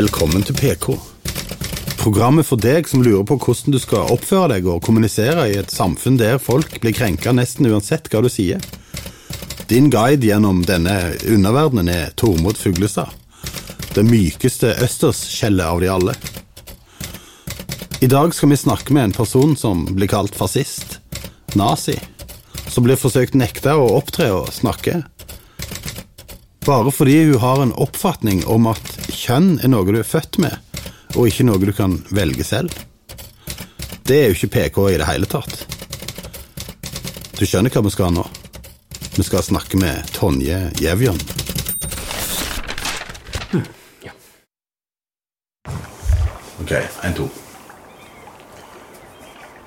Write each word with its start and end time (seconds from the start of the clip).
Velkommen 0.00 0.40
til 0.40 0.56
PK. 0.56 0.94
Programmet 2.00 2.46
for 2.48 2.56
deg 2.56 2.86
som 2.88 3.02
lurer 3.04 3.24
på 3.28 3.36
hvordan 3.42 3.74
du 3.74 3.76
skal 3.82 4.08
oppføre 4.14 4.54
deg 4.54 4.68
og 4.70 4.78
kommunisere 4.86 5.42
i 5.50 5.58
et 5.60 5.74
samfunn 5.74 6.16
der 6.16 6.38
folk 6.40 6.78
blir 6.80 6.94
krenka 6.96 7.34
nesten 7.36 7.68
uansett 7.68 8.08
hva 8.08 8.22
du 8.24 8.30
sier. 8.32 8.62
Din 9.68 9.90
guide 9.92 10.24
gjennom 10.24 10.62
denne 10.64 10.94
underverdenen 11.28 11.92
er 11.92 12.14
Tormod 12.16 12.56
Fuglestad. 12.56 13.12
Det 13.92 14.06
mykeste 14.08 14.72
østerskjellet 14.86 15.66
av 15.66 15.84
de 15.84 15.92
alle. 15.92 16.16
I 18.00 18.08
dag 18.08 18.32
skal 18.32 18.54
vi 18.54 18.62
snakke 18.62 18.96
med 18.96 19.10
en 19.10 19.16
person 19.20 19.52
som 19.52 19.84
blir 19.90 20.08
kalt 20.08 20.38
fascist, 20.38 20.96
nazi, 21.52 21.98
som 22.72 22.88
blir 22.88 22.96
forsøkt 22.96 23.36
nekta 23.36 23.76
å 23.76 23.90
opptre 23.98 24.32
og 24.38 24.48
snakke. 24.62 25.02
Bare 26.66 26.92
fordi 26.92 27.24
hun 27.24 27.38
har 27.40 27.62
en 27.62 27.72
oppfatning 27.72 28.42
om 28.46 28.66
at 28.68 28.92
kjønn 29.08 29.54
er 29.64 29.72
noe 29.72 29.88
du 29.88 30.00
er 30.00 30.06
født 30.06 30.38
med, 30.42 30.58
og 31.16 31.30
ikke 31.30 31.46
noe 31.48 31.60
du 31.62 31.72
kan 31.72 31.96
velge 32.12 32.44
selv. 32.44 32.74
Det 34.04 34.18
er 34.18 34.28
jo 34.28 34.36
ikke 34.36 34.52
PK 34.56 34.80
i 34.90 34.98
det 35.00 35.08
hele 35.08 35.28
tatt. 35.30 35.64
Du 37.38 37.46
skjønner 37.48 37.72
hva 37.72 37.84
vi 37.86 37.92
skal 37.94 38.12
nå? 38.12 38.26
Vi 39.16 39.24
skal 39.24 39.42
snakke 39.42 39.80
med 39.80 40.04
Tonje 40.12 40.66
Gjevjon. 40.78 41.20
Ok, 46.60 46.72
en, 47.02 47.14
to. 47.16 47.24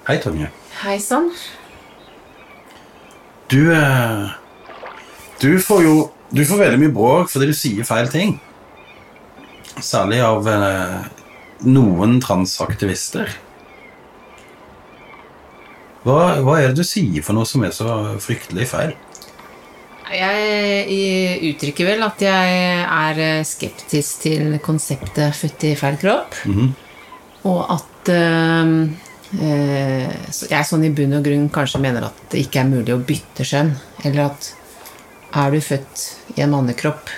Hei, 0.07 0.19
Tonje. 0.21 0.51
Hei 0.83 0.99
sann. 1.01 1.31
Du 3.51 3.73
eh, 3.73 4.29
Du 5.41 5.57
får 5.59 5.83
jo 5.83 5.95
Du 6.33 6.41
får 6.49 6.63
veldig 6.63 6.79
mye 6.81 6.93
bråk 6.93 7.29
fordi 7.29 7.51
du 7.51 7.55
sier 7.57 7.85
feil 7.85 8.07
ting. 8.09 8.37
Særlig 9.77 10.21
av 10.25 10.47
eh, 10.49 10.95
noen 11.69 12.17
transaktivister. 12.23 13.29
Hva, 16.03 16.17
hva 16.43 16.55
er 16.59 16.71
det 16.71 16.81
du 16.81 16.87
sier 16.87 17.21
for 17.23 17.37
noe 17.37 17.47
som 17.47 17.63
er 17.63 17.75
så 17.75 17.97
fryktelig 18.21 18.65
feil? 18.73 18.95
Jeg 20.13 20.97
uttrykker 21.51 21.87
vel 21.87 22.03
at 22.05 22.21
jeg 22.21 22.57
er 22.81 23.45
skeptisk 23.47 24.25
til 24.25 24.57
konseptet 24.65 25.37
'født 25.37 25.67
i 25.69 25.75
feil 25.79 26.01
kropp'. 26.01 26.41
Og 27.49 27.61
at 27.77 28.09
eh, 28.09 28.73
eh, 29.37 30.17
jeg 30.49 30.65
sånn 30.69 30.89
i 30.89 30.91
bunn 30.97 31.13
og 31.17 31.29
grunn 31.29 31.47
kanskje 31.53 31.85
mener 31.85 32.09
at 32.09 32.25
det 32.33 32.45
ikke 32.47 32.65
er 32.65 32.73
mulig 32.73 32.97
å 32.97 33.01
bytte 33.05 33.45
skjønn. 33.45 33.73
Eller 34.03 34.31
at 34.31 34.51
er 35.33 35.53
du 35.53 35.61
født 35.61 36.03
i 36.35 36.41
en 36.41 36.51
mannekropp, 36.51 37.09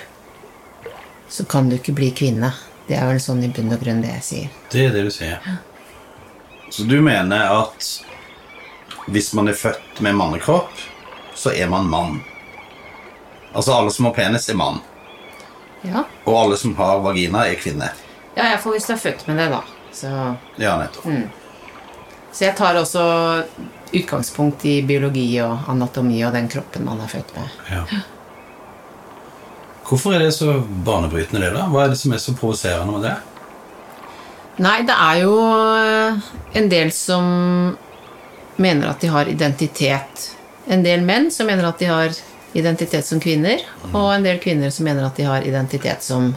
så 1.28 1.44
kan 1.44 1.68
du 1.68 1.76
ikke 1.76 1.94
bli 1.96 2.10
kvinne. 2.16 2.52
Det 2.86 2.94
er 2.96 3.06
vel 3.08 3.20
sånn 3.20 3.42
i 3.42 3.48
bunn 3.50 3.72
og 3.74 3.80
grunn 3.82 4.02
det 4.04 4.12
jeg 4.12 4.22
sier. 4.26 4.50
Det 4.70 4.84
er 4.86 4.92
det 4.94 5.06
du 5.08 5.10
sier. 5.10 5.40
Så 6.70 6.84
du 6.86 7.00
mener 7.02 7.48
at 7.50 7.88
hvis 9.10 9.32
man 9.38 9.48
er 9.48 9.54
født 9.58 10.00
med 10.02 10.14
mannekropp, 10.18 10.70
så 11.34 11.52
er 11.54 11.68
man 11.70 11.88
mann? 11.90 12.20
Altså 13.52 13.72
alle 13.74 13.90
som 13.90 14.08
har 14.08 14.14
penis, 14.16 14.48
er 14.50 14.58
mann. 14.58 14.80
Ja, 15.86 16.04
Og 16.24 16.34
alle 16.36 16.56
som 16.58 16.74
har 16.76 17.00
vagina, 17.04 17.46
er 17.46 17.54
kvinne. 17.60 17.90
ja 18.36 18.50
iallfall 18.50 18.72
hvis 18.74 18.86
du 18.86 18.92
er 18.92 19.00
født 19.00 19.26
med 19.28 19.38
det, 19.38 19.50
da. 19.50 19.62
Så 19.92 20.08
Ja, 20.58 20.76
nettopp. 20.78 21.06
Så 22.32 22.44
jeg 22.44 22.56
tar 22.56 22.74
også 22.76 23.44
utgangspunkt 23.96 24.64
i 24.68 24.82
biologi 24.82 25.40
og 25.40 25.70
anatomi 25.72 26.18
og 26.26 26.32
den 26.34 26.48
kroppen 26.52 26.84
man 26.84 27.00
er 27.00 27.08
født 27.08 27.32
med. 27.36 27.48
Ja. 27.70 27.84
Hvorfor 29.86 30.14
er 30.16 30.24
det 30.24 30.32
så 30.34 30.56
banebrytende, 30.86 31.40
det, 31.44 31.52
da? 31.54 31.66
Hva 31.70 31.84
er 31.84 31.92
det 31.94 31.98
som 32.00 32.12
er 32.16 32.22
så 32.22 32.34
provoserende 32.34 32.92
med 32.96 33.04
det? 33.06 33.16
Nei, 34.64 34.78
det 34.88 34.94
er 34.96 35.20
jo 35.20 35.34
eh, 35.76 36.30
en 36.58 36.68
del 36.72 36.90
som 36.96 37.26
mener 38.56 38.88
at 38.88 39.00
de 39.04 39.10
har 39.12 39.28
identitet. 39.28 40.30
En 40.66 40.82
del 40.82 41.04
menn 41.06 41.28
som 41.30 41.46
mener 41.46 41.68
at 41.68 41.78
de 41.78 41.90
har 41.90 42.16
identitet 42.56 43.04
som 43.04 43.20
kvinner, 43.20 43.60
og 43.92 44.08
en 44.14 44.24
del 44.24 44.38
kvinner 44.42 44.72
som 44.72 44.88
mener 44.88 45.04
at 45.06 45.18
de 45.20 45.26
har 45.28 45.44
identitet 45.46 46.02
som 46.02 46.30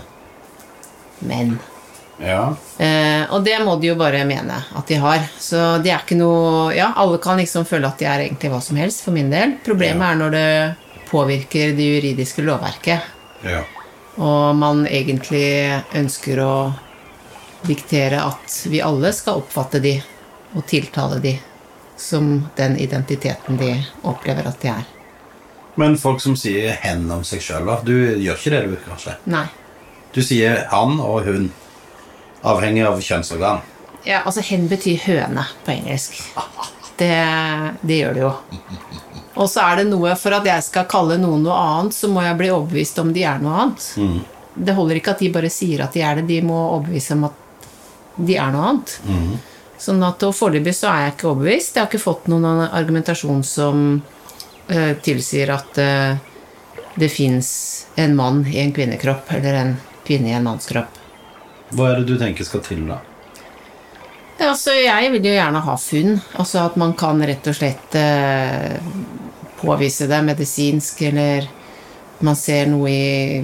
menn. 1.25 1.55
Ja. 2.19 2.49
Eh, 2.77 3.23
og 3.31 3.45
det 3.47 3.55
må 3.63 3.77
de 3.79 3.93
jo 3.93 3.95
bare 3.99 4.25
mene 4.27 4.57
at 4.75 4.89
de 4.91 4.97
har. 4.99 5.23
Så 5.39 5.79
det 5.81 5.93
er 5.93 6.01
ikke 6.03 6.17
noe 6.19 6.73
Ja, 6.75 6.89
alle 6.99 7.17
kan 7.23 7.39
liksom 7.39 7.63
føle 7.66 7.87
at 7.87 7.97
de 8.01 8.05
er 8.11 8.25
egentlig 8.25 8.51
hva 8.51 8.59
som 8.61 8.75
helst, 8.77 9.05
for 9.05 9.16
min 9.16 9.31
del. 9.31 9.55
Problemet 9.63 10.03
Ja. 10.03 10.11
er 10.11 10.19
når 10.19 10.35
det 10.35 11.07
påvirker 11.09 11.71
det 11.77 11.87
juridiske 11.87 12.43
lovverket. 12.43 12.99
Ja. 13.44 13.63
Og 14.19 14.55
man 14.55 14.85
egentlig 14.88 15.81
ønsker 15.95 16.41
å 16.44 16.53
diktere 17.67 18.22
at 18.23 18.61
vi 18.72 18.81
alle 18.83 19.11
skal 19.16 19.41
oppfatte 19.41 19.81
de 19.83 19.97
og 20.57 20.66
tiltale 20.67 21.19
de 21.23 21.35
som 21.99 22.49
den 22.57 22.78
identiteten 22.78 23.59
de 23.59 23.73
opplever 24.07 24.47
at 24.49 24.61
de 24.61 24.72
er. 24.72 24.88
Men 25.75 25.97
folk 25.97 26.22
som 26.22 26.35
sier 26.35 26.75
'hen' 26.81 27.11
om 27.11 27.23
seg 27.23 27.41
sjøl. 27.41 27.69
Du 27.83 27.94
gjør 27.95 28.35
ikke 28.35 28.51
det, 28.51 28.61
du, 28.67 28.78
kanskje? 28.88 29.16
Nei. 29.25 29.45
Du 30.13 30.22
sier 30.23 30.66
'han' 30.72 30.99
og 30.99 31.23
'hun', 31.23 31.51
avhengig 32.44 32.85
av 32.88 32.99
kjønnsorgan. 33.01 33.61
Ja, 34.05 34.22
altså 34.25 34.41
hen 34.41 34.67
betyr 34.67 34.97
høne 35.05 35.45
på 35.66 35.72
engelsk. 35.72 36.19
Det, 36.97 37.11
det 37.81 37.99
gjør 37.99 38.13
det 38.13 38.22
jo. 38.22 38.33
Og 39.39 39.47
så 39.47 39.63
er 39.63 39.81
det 39.81 39.89
noe 39.89 40.16
For 40.19 40.35
at 40.35 40.47
jeg 40.47 40.66
skal 40.66 40.88
kalle 40.91 41.19
noen 41.22 41.45
noe 41.45 41.55
annet, 41.55 41.95
så 41.95 42.09
må 42.11 42.23
jeg 42.25 42.38
bli 42.39 42.51
overbevist 42.51 43.00
om 43.03 43.13
de 43.16 43.23
er 43.23 43.39
noe 43.44 43.55
annet. 43.63 43.85
Det 44.59 44.75
holder 44.75 45.00
ikke 45.00 45.13
at 45.16 45.22
de 45.23 45.29
bare 45.31 45.51
sier 45.53 45.85
at 45.85 45.95
de 45.95 46.03
er 46.03 46.19
det, 46.19 46.27
de 46.27 46.41
må 46.44 46.57
overbevise 46.57 47.16
om 47.16 47.29
at 47.29 47.67
de 48.19 48.35
er 48.35 48.51
noe 48.51 48.72
annet. 48.73 48.95
Sånn 49.79 50.03
at 50.03 50.23
Foreløpig 50.35 50.73
så 50.75 50.89
er 50.91 51.05
jeg 51.05 51.13
ikke 51.16 51.29
overbevist. 51.29 51.78
Jeg 51.78 51.85
har 51.85 51.88
ikke 51.88 52.03
fått 52.03 52.28
noen 52.28 52.66
argumentasjon 52.67 53.45
som 53.47 53.85
uh, 54.01 54.94
tilsier 55.05 55.53
at 55.55 55.79
uh, 55.79 56.19
det 56.99 57.07
fins 57.13 57.51
en 57.95 58.17
mann 58.17 58.44
i 58.47 58.59
en 58.59 58.73
kvinnekropp, 58.75 59.31
eller 59.38 59.61
en 59.61 59.78
kvinne 60.03 60.33
i 60.33 60.35
en 60.35 60.44
mannskropp. 60.49 60.99
Hva 61.72 61.94
er 61.94 62.01
det 62.01 62.09
du 62.09 62.19
tenker 62.19 62.44
skal 62.44 62.66
til, 62.66 62.83
da? 62.89 62.99
Ja, 64.39 64.53
altså, 64.53 64.72
jeg 64.72 65.09
vil 65.11 65.25
jo 65.27 65.33
gjerne 65.35 65.59
ha 65.66 65.73
funn. 65.75 66.13
Altså 66.39 66.61
at 66.63 66.77
man 66.79 66.94
kan 67.00 67.19
rett 67.27 67.47
og 67.51 67.57
slett 67.57 67.95
eh, 68.00 68.77
påvise 69.59 70.07
det 70.07 70.19
medisinsk, 70.23 71.01
eller 71.09 71.50
man 72.23 72.38
ser 72.39 72.69
noe 72.72 72.88
i 72.88 73.41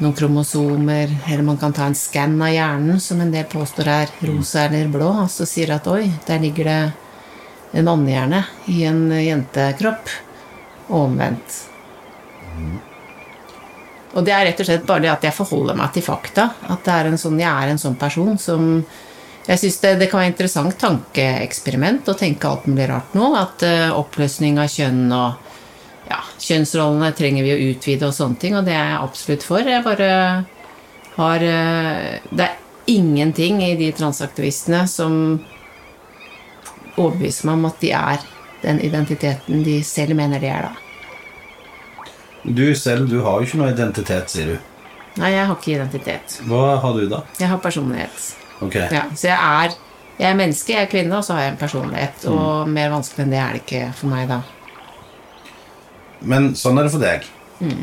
noen 0.00 0.14
kromosomer, 0.16 1.12
eller 1.28 1.44
man 1.44 1.60
kan 1.60 1.76
ta 1.76 1.84
en 1.84 1.98
skann 1.98 2.40
av 2.40 2.48
hjernen, 2.48 2.96
som 3.00 3.20
en 3.20 3.34
del 3.34 3.44
påstår 3.52 3.92
er 3.92 4.14
rosa 4.30 4.64
eller 4.64 4.88
blå, 4.92 5.10
og 5.26 5.28
så 5.30 5.44
sier 5.48 5.74
at 5.76 5.92
oi, 5.92 6.06
der 6.24 6.40
ligger 6.40 6.70
det 6.70 6.80
en 7.76 7.86
mannehjerne 7.90 8.40
i 8.72 8.82
en 8.88 9.04
jentekropp, 9.12 10.16
og 10.88 10.98
omvendt. 11.10 11.60
Og 14.16 14.24
det 14.24 14.32
er 14.32 14.48
rett 14.48 14.64
og 14.64 14.68
slett 14.68 14.88
bare 14.88 15.04
det 15.04 15.12
at 15.12 15.24
jeg 15.28 15.36
forholder 15.36 15.76
meg 15.76 15.92
til 15.92 16.04
fakta. 16.04 16.50
At 16.72 16.88
er 16.88 17.12
sånn, 17.20 17.40
jeg 17.40 17.52
er 17.52 17.72
en 17.72 17.80
sånn 17.80 18.00
person 18.00 18.36
som 18.40 18.68
Jeg 19.42 19.58
syns 19.58 19.78
det, 19.82 19.96
det 19.98 20.06
kan 20.10 20.20
være 20.22 20.30
interessant 20.30 20.76
tankeeksperiment 20.78 22.06
å 22.12 22.14
tenke 22.18 22.46
alt 22.46 22.68
mulig 22.70 22.86
rart 22.90 23.14
nå. 23.18 23.32
At 23.34 23.64
uh, 23.66 23.90
oppløsning 23.98 24.60
av 24.62 24.70
kjønn 24.70 25.08
og 25.10 26.10
ja, 26.10 26.20
kjønnsrollene 26.38 27.10
trenger 27.18 27.46
vi 27.46 27.54
å 27.54 27.62
utvide 27.72 28.06
og 28.06 28.14
sånne 28.14 28.38
ting, 28.42 28.58
og 28.58 28.66
det 28.68 28.76
er 28.76 28.92
jeg 28.92 29.00
absolutt 29.00 29.46
for. 29.46 29.72
Jeg 29.74 29.86
bare 29.86 30.10
har 31.16 31.46
uh, 31.46 32.28
Det 32.30 32.46
er 32.46 32.60
ingenting 32.92 33.62
i 33.66 33.74
de 33.78 33.90
transaktivistene 33.94 34.84
som 34.90 35.16
overbeviser 36.92 37.48
meg 37.48 37.58
om 37.58 37.68
at 37.70 37.82
de 37.82 37.92
er 37.96 38.28
den 38.62 38.78
identiteten 38.84 39.64
de 39.66 39.80
selv 39.86 40.14
mener 40.18 40.42
de 40.42 40.50
er, 40.50 40.68
da. 40.68 40.78
Du 42.42 42.74
selv 42.74 43.08
du 43.10 43.20
har 43.22 43.38
jo 43.38 43.46
ikke 43.46 43.58
noe 43.58 43.72
identitet, 43.74 44.30
sier 44.30 44.54
du. 44.54 44.70
Nei, 45.18 45.32
jeg 45.34 45.46
har 45.46 45.58
ikke 45.58 45.74
identitet. 45.76 46.38
Hva 46.48 46.76
har 46.82 46.94
du, 46.96 47.04
da? 47.10 47.22
Jeg 47.38 47.50
har 47.50 47.60
personlighet. 47.62 48.41
Ok. 48.62 48.78
Ja, 48.78 49.04
så 49.16 49.28
jeg 49.28 49.36
er, 49.36 49.76
jeg 50.18 50.30
er 50.30 50.38
menneske, 50.38 50.74
jeg 50.74 50.86
er 50.86 50.90
kvinne, 50.90 51.18
og 51.18 51.26
så 51.26 51.36
har 51.36 51.46
jeg 51.46 51.54
en 51.54 51.60
personlighet. 51.60 52.26
Og 52.30 52.70
mer 52.70 52.92
vanskelig 52.94 53.26
enn 53.26 53.34
det 53.34 53.40
er 53.42 53.56
det 53.56 53.62
ikke 53.64 53.84
for 53.98 54.12
meg, 54.12 54.30
da. 54.30 54.42
Men 56.22 56.52
sånn 56.58 56.78
er 56.78 56.86
det 56.86 56.94
for 56.94 57.02
deg. 57.02 57.30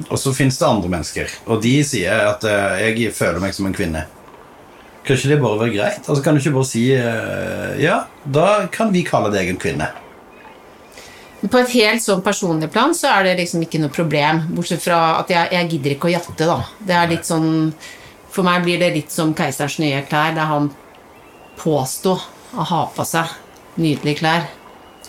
Og 0.10 0.20
så 0.20 0.34
fins 0.36 0.58
det 0.60 0.68
andre 0.68 0.92
mennesker, 0.92 1.36
og 1.48 1.62
de 1.64 1.78
sier 1.88 2.26
at 2.28 2.44
uh, 2.44 2.76
jeg 2.82 3.14
føler 3.16 3.40
meg 3.40 3.56
som 3.56 3.70
en 3.70 3.76
kvinne. 3.76 4.04
Kan 5.08 5.16
ikke 5.16 5.32
det 5.32 5.40
bare 5.40 5.60
være 5.62 5.74
greit? 5.74 6.04
Altså 6.04 6.24
Kan 6.24 6.36
du 6.36 6.42
ikke 6.42 6.58
bare 6.58 6.68
si 6.68 6.84
uh, 6.92 7.80
ja, 7.80 8.02
da 8.28 8.68
kan 8.74 8.92
vi 8.92 9.06
kalle 9.08 9.32
deg 9.34 9.54
en 9.54 9.62
kvinne? 9.62 9.88
På 11.40 11.62
et 11.62 11.72
helt 11.72 12.04
sånn 12.04 12.20
personlig 12.20 12.68
plan 12.74 12.92
så 12.92 13.14
er 13.14 13.30
det 13.30 13.38
liksom 13.40 13.64
ikke 13.64 13.80
noe 13.80 13.94
problem. 13.96 14.42
Bortsett 14.58 14.84
fra 14.84 15.22
at 15.22 15.32
jeg, 15.32 15.54
jeg 15.56 15.70
gidder 15.72 15.96
ikke 15.96 16.10
å 16.10 16.14
jatte, 16.18 16.50
da. 16.50 16.60
Det 16.84 16.98
er 17.00 17.12
litt 17.14 17.30
sånn 17.30 17.50
For 18.30 18.46
meg 18.46 18.64
blir 18.66 18.80
det 18.82 18.94
litt 18.96 19.14
som 19.14 19.34
Keiserens 19.38 19.80
nye 19.82 20.04
klær, 20.08 20.36
der 20.38 20.50
han 20.50 20.70
påsto 21.60 22.16
å 22.56 22.66
ha 22.72 22.86
på 22.96 23.06
seg 23.08 23.34
nydelige 23.80 24.22
klær. 24.22 24.48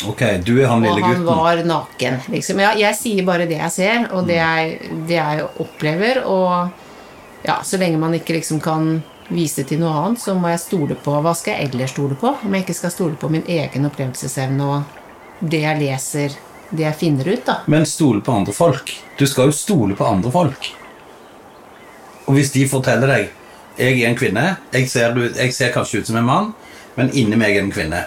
Ok, 0.08 0.22
du 0.44 0.54
er 0.62 0.70
han 0.70 0.80
lille 0.84 1.02
gutten. 1.02 1.26
Og 1.26 1.34
han 1.34 1.44
var 1.44 1.64
naken, 1.68 2.20
liksom. 2.32 2.60
Ja, 2.64 2.72
jeg 2.78 2.96
sier 2.96 3.26
bare 3.28 3.46
det 3.48 3.58
jeg 3.58 3.74
ser, 3.74 4.06
og 4.16 4.28
det 4.30 4.38
jeg, 4.38 4.94
det 5.08 5.18
jeg 5.18 5.48
opplever, 5.60 6.22
og 6.24 7.44
ja, 7.44 7.60
så 7.64 7.80
lenge 7.80 8.00
man 8.00 8.16
ikke 8.16 8.38
liksom 8.38 8.62
kan 8.64 8.94
vise 9.30 9.64
til 9.68 9.82
noe 9.82 9.92
annet, 9.94 10.22
så 10.22 10.34
må 10.34 10.50
jeg 10.50 10.62
stole 10.64 10.96
på 10.98 11.20
Hva 11.22 11.34
skal 11.38 11.54
jeg 11.54 11.70
ellers 11.70 11.92
stole 11.94 12.16
på? 12.18 12.32
Om 12.42 12.56
jeg 12.56 12.64
ikke 12.64 12.78
skal 12.80 12.94
stole 12.94 13.20
på 13.20 13.30
min 13.30 13.44
egen 13.46 13.86
opplevelsesevne 13.86 14.66
og 14.66 15.46
det 15.52 15.62
jeg 15.62 15.80
leser, 15.80 16.34
det 16.70 16.84
jeg 16.84 16.98
finner 16.98 17.30
ut, 17.30 17.44
da. 17.46 17.60
Men 17.70 17.86
stole 17.88 18.24
på 18.24 18.34
andre 18.40 18.54
folk. 18.56 18.92
Du 19.18 19.26
skal 19.28 19.50
jo 19.50 19.56
stole 19.56 19.96
på 19.98 20.08
andre 20.08 20.32
folk. 20.34 20.72
Og 22.30 22.36
hvis 22.38 22.52
de 22.54 22.62
forteller 22.70 23.10
deg 23.10 23.36
jeg 23.80 24.02
er 24.02 24.10
en 24.10 24.16
kvinne, 24.18 24.46
jeg 24.74 24.88
ser, 24.92 25.14
du, 25.16 25.22
jeg 25.24 25.54
ser 25.56 25.70
kanskje 25.74 26.02
ut 26.02 26.08
som 26.10 26.18
en 26.20 26.26
mann, 26.26 26.48
men 26.98 27.08
inni 27.16 27.38
meg 27.38 27.56
er 27.56 27.64
en 27.64 27.72
kvinne. 27.72 28.02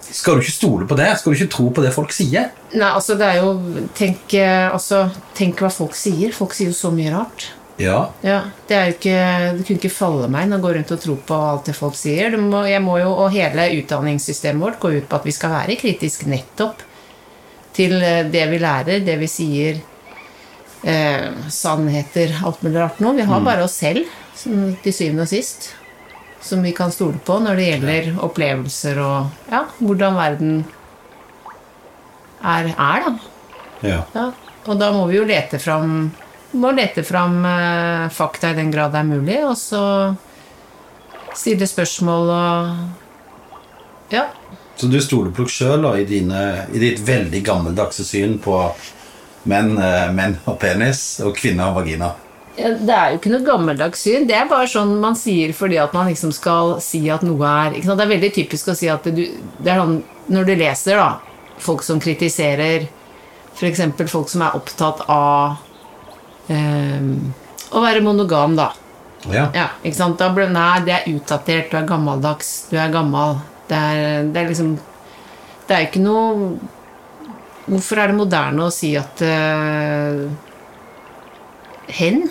Skal 0.00 0.38
du 0.38 0.44
ikke 0.44 0.54
stole 0.54 0.86
på 0.88 0.96
det? 0.98 1.08
Skal 1.18 1.32
du 1.32 1.38
ikke 1.38 1.52
tro 1.52 1.66
på 1.74 1.82
det 1.84 1.90
folk 1.94 2.14
sier? 2.14 2.48
Nei, 2.72 2.88
altså 2.88 3.16
det 3.18 3.26
er 3.28 3.40
jo 3.42 3.82
Tenk, 3.98 4.22
eh, 4.38 4.68
altså, 4.70 5.04
tenk 5.36 5.60
hva 5.62 5.70
folk 5.74 5.96
sier. 5.98 6.32
Folk 6.34 6.54
sier 6.56 6.70
jo 6.70 6.76
så 6.76 6.90
mye 6.94 7.12
rart. 7.14 7.50
Ja. 7.80 7.98
Ja, 8.26 8.40
Det 8.68 8.76
er 8.76 8.88
jo 8.88 8.96
ikke, 8.96 9.18
det 9.56 9.66
kunne 9.66 9.80
ikke 9.80 9.92
falle 9.92 10.30
meg 10.32 10.52
å 10.52 10.60
gå 10.62 10.72
rundt 10.76 10.94
og 10.94 11.02
tro 11.02 11.16
på 11.26 11.42
alt 11.52 11.70
det 11.70 11.76
folk 11.78 11.98
sier. 11.98 12.34
Det 12.34 12.40
må, 12.42 12.64
jeg 12.68 12.82
må 12.84 12.98
jo, 13.00 13.12
Og 13.14 13.34
hele 13.34 13.70
utdanningssystemet 13.80 14.62
vårt 14.62 14.80
går 14.82 15.00
ut 15.00 15.08
på 15.10 15.20
at 15.20 15.28
vi 15.28 15.34
skal 15.34 15.54
være 15.54 15.78
kritisk 15.80 16.26
nettopp 16.30 16.86
til 17.76 17.96
eh, 18.02 18.26
det 18.30 18.46
vi 18.50 18.60
lærer, 18.60 19.04
det 19.06 19.16
vi 19.20 19.30
sier, 19.30 19.80
eh, 20.84 21.28
sannheter, 21.52 22.32
alt 22.44 22.62
mulig 22.62 22.80
rart 22.80 23.00
nå. 23.00 23.12
Vi 23.18 23.26
har 23.28 23.40
bare 23.44 23.64
oss 23.66 23.76
selv, 23.80 24.06
som, 24.36 24.70
til 24.82 24.92
syvende 24.96 25.26
og 25.26 25.32
sist, 25.32 25.70
som 26.40 26.62
vi 26.64 26.72
kan 26.72 26.92
stole 26.94 27.18
på 27.26 27.36
når 27.44 27.58
det 27.60 27.66
gjelder 27.70 28.12
opplevelser 28.24 29.00
og 29.04 29.50
ja, 29.52 29.64
hvordan 29.80 30.16
verden 30.16 30.54
er, 32.42 32.70
er 32.72 33.04
da. 33.06 33.14
ja. 33.84 34.00
Ja, 34.16 34.30
og 34.66 34.78
da 34.80 34.90
må 34.94 35.06
vi 35.10 35.18
jo 35.18 35.26
lete 35.28 35.58
fram 35.60 36.10
må 36.52 36.72
lete 36.74 37.04
fram 37.06 37.44
eh, 37.46 38.08
fakta 38.10 38.50
i 38.50 38.56
den 38.58 38.72
grad 38.74 38.90
det 38.94 38.98
er 39.04 39.06
mulig, 39.06 39.36
og 39.46 39.54
så 39.60 39.82
stille 41.38 41.68
spørsmål 41.70 42.32
og 42.34 42.76
Ja. 44.10 44.24
Så 44.80 44.88
du 44.90 44.96
stoler 45.04 45.30
på 45.36 45.44
deg 45.44 45.52
sjøl 45.52 45.84
i, 46.00 46.06
dine- 46.08 46.64
i 46.74 46.80
ditt 46.80 46.98
veldig 47.06 47.42
gammeldagse 47.46 48.02
syn 48.08 48.38
på 48.42 48.56
menn, 49.44 49.76
eh, 49.78 50.10
menn 50.12 50.36
og 50.46 50.58
penis 50.60 51.20
og 51.24 51.36
kvinner 51.36 51.70
og 51.70 51.80
vagina? 51.80 52.12
Ja, 52.58 52.74
Det 52.74 52.94
er 52.94 53.10
jo 53.10 53.18
ikke 53.18 53.32
noe 53.32 53.46
gammeldags 53.46 54.02
syn. 54.04 54.26
Det 54.26 54.36
er 54.36 54.48
bare 54.50 54.68
sånn 54.68 54.98
man 55.00 55.16
sier 55.16 55.52
fordi 55.56 55.78
at 55.80 55.94
man 55.96 56.08
liksom 56.10 56.32
skal 56.32 56.80
si 56.84 57.08
at 57.10 57.22
noe 57.22 57.46
er? 57.46 57.80
Det 57.80 57.88
er 57.88 58.14
veldig 58.14 58.32
typisk 58.34 58.68
å 58.68 58.76
si 58.76 58.88
at 58.88 59.04
du 59.04 59.22
Det 59.62 59.70
er 59.70 59.80
sånn 59.80 60.02
når 60.30 60.46
du 60.46 60.54
leser, 60.54 60.96
da, 60.96 61.18
folk 61.58 61.82
som 61.82 61.98
kritiserer 62.00 62.88
F.eks. 63.56 63.80
folk 64.08 64.28
som 64.30 64.42
er 64.42 64.54
opptatt 64.54 65.02
av 65.10 65.56
eh, 66.48 67.00
å 67.70 67.82
være 67.82 68.00
monogam, 68.04 68.54
da. 68.56 68.70
Ja. 69.28 69.48
Ja, 69.52 69.66
ikke 69.84 69.98
sant? 69.98 70.18
Da 70.20 70.30
ble, 70.32 70.46
nei, 70.48 70.80
det 70.86 70.94
er 70.94 71.08
utdatert, 71.12 71.70
du 71.72 71.76
er 71.76 71.88
gammeldags, 71.88 72.52
du 72.70 72.78
er 72.80 72.92
gammel. 72.94 73.40
Det 73.68 73.76
er, 73.78 74.30
det 74.32 74.40
er 74.40 74.48
liksom 74.48 74.78
Det 75.68 75.76
er 75.76 75.84
ikke 75.86 76.00
noe 76.02 76.56
Hvorfor 77.66 78.00
er 78.02 78.10
det 78.10 78.16
moderne 78.18 78.64
å 78.66 78.70
si 78.74 78.94
at 78.98 79.20
uh, 79.22 80.28
Hen? 81.90 82.24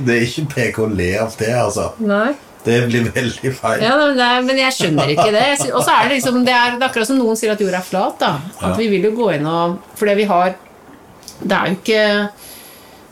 Det 0.00 0.14
er 0.16 0.22
ikke 0.24 0.46
PK 0.54 0.78
å 0.86 0.88
le 0.88 1.10
av 1.20 1.34
det, 1.36 1.50
altså. 1.60 1.90
Nei. 2.00 2.30
Det 2.64 2.76
blir 2.90 3.06
veldig 3.12 3.50
feil. 3.56 3.82
Ja, 3.84 3.94
er- 4.10 4.42
men 4.44 4.58
jeg 4.60 4.72
skjønner 4.76 5.08
ikke 5.14 5.30
det. 5.32 5.44
Og 5.72 5.80
så 5.84 5.94
er 5.96 6.08
det 6.08 6.18
liksom 6.18 6.42
Det 6.44 6.52
er, 6.52 6.74
det 6.76 6.82
er 6.84 6.88
akkurat 6.90 7.08
som 7.08 7.16
noen 7.20 7.36
sier 7.36 7.52
at 7.54 7.60
jorda 7.60 7.78
er 7.80 7.86
flat. 7.88 8.18
da 8.20 8.32
At 8.60 8.62
Ja. 8.62 8.74
vi 8.76 8.88
vil 8.88 9.02
jo 9.08 9.12
gå 9.16 9.30
inn 9.34 9.46
og 9.46 9.78
For 9.96 10.06
det 10.06 10.16
vi 10.16 10.24
har 10.24 10.54
Det 11.40 11.56
er 11.56 11.66
jo 11.68 11.76
ikke 11.80 12.30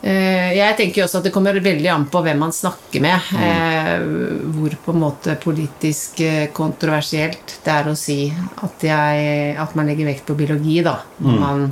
Jeg 0.09 0.77
tenker 0.79 1.05
også 1.05 1.21
at 1.21 1.27
det 1.29 1.33
kommer 1.35 1.59
veldig 1.61 1.91
an 1.93 2.07
på 2.09 2.23
hvem 2.25 2.39
man 2.41 2.55
snakker 2.55 3.03
med. 3.05 3.29
Mm. 3.35 4.55
hvor 4.55 4.75
på 4.85 4.95
en 4.95 5.03
måte 5.03 5.35
politisk 5.43 6.21
eh, 6.25 6.49
kontroversielt 6.55 7.59
det 7.65 7.75
er 7.75 7.91
å 7.91 7.95
si 7.99 8.19
at, 8.33 8.85
jeg, 8.85 9.55
at 9.61 9.77
man 9.79 9.89
legger 9.91 10.09
vekt 10.09 10.27
på 10.29 10.37
biologi, 10.39 10.81
da. 10.87 10.99
Når 11.23 11.41
man 11.43 11.71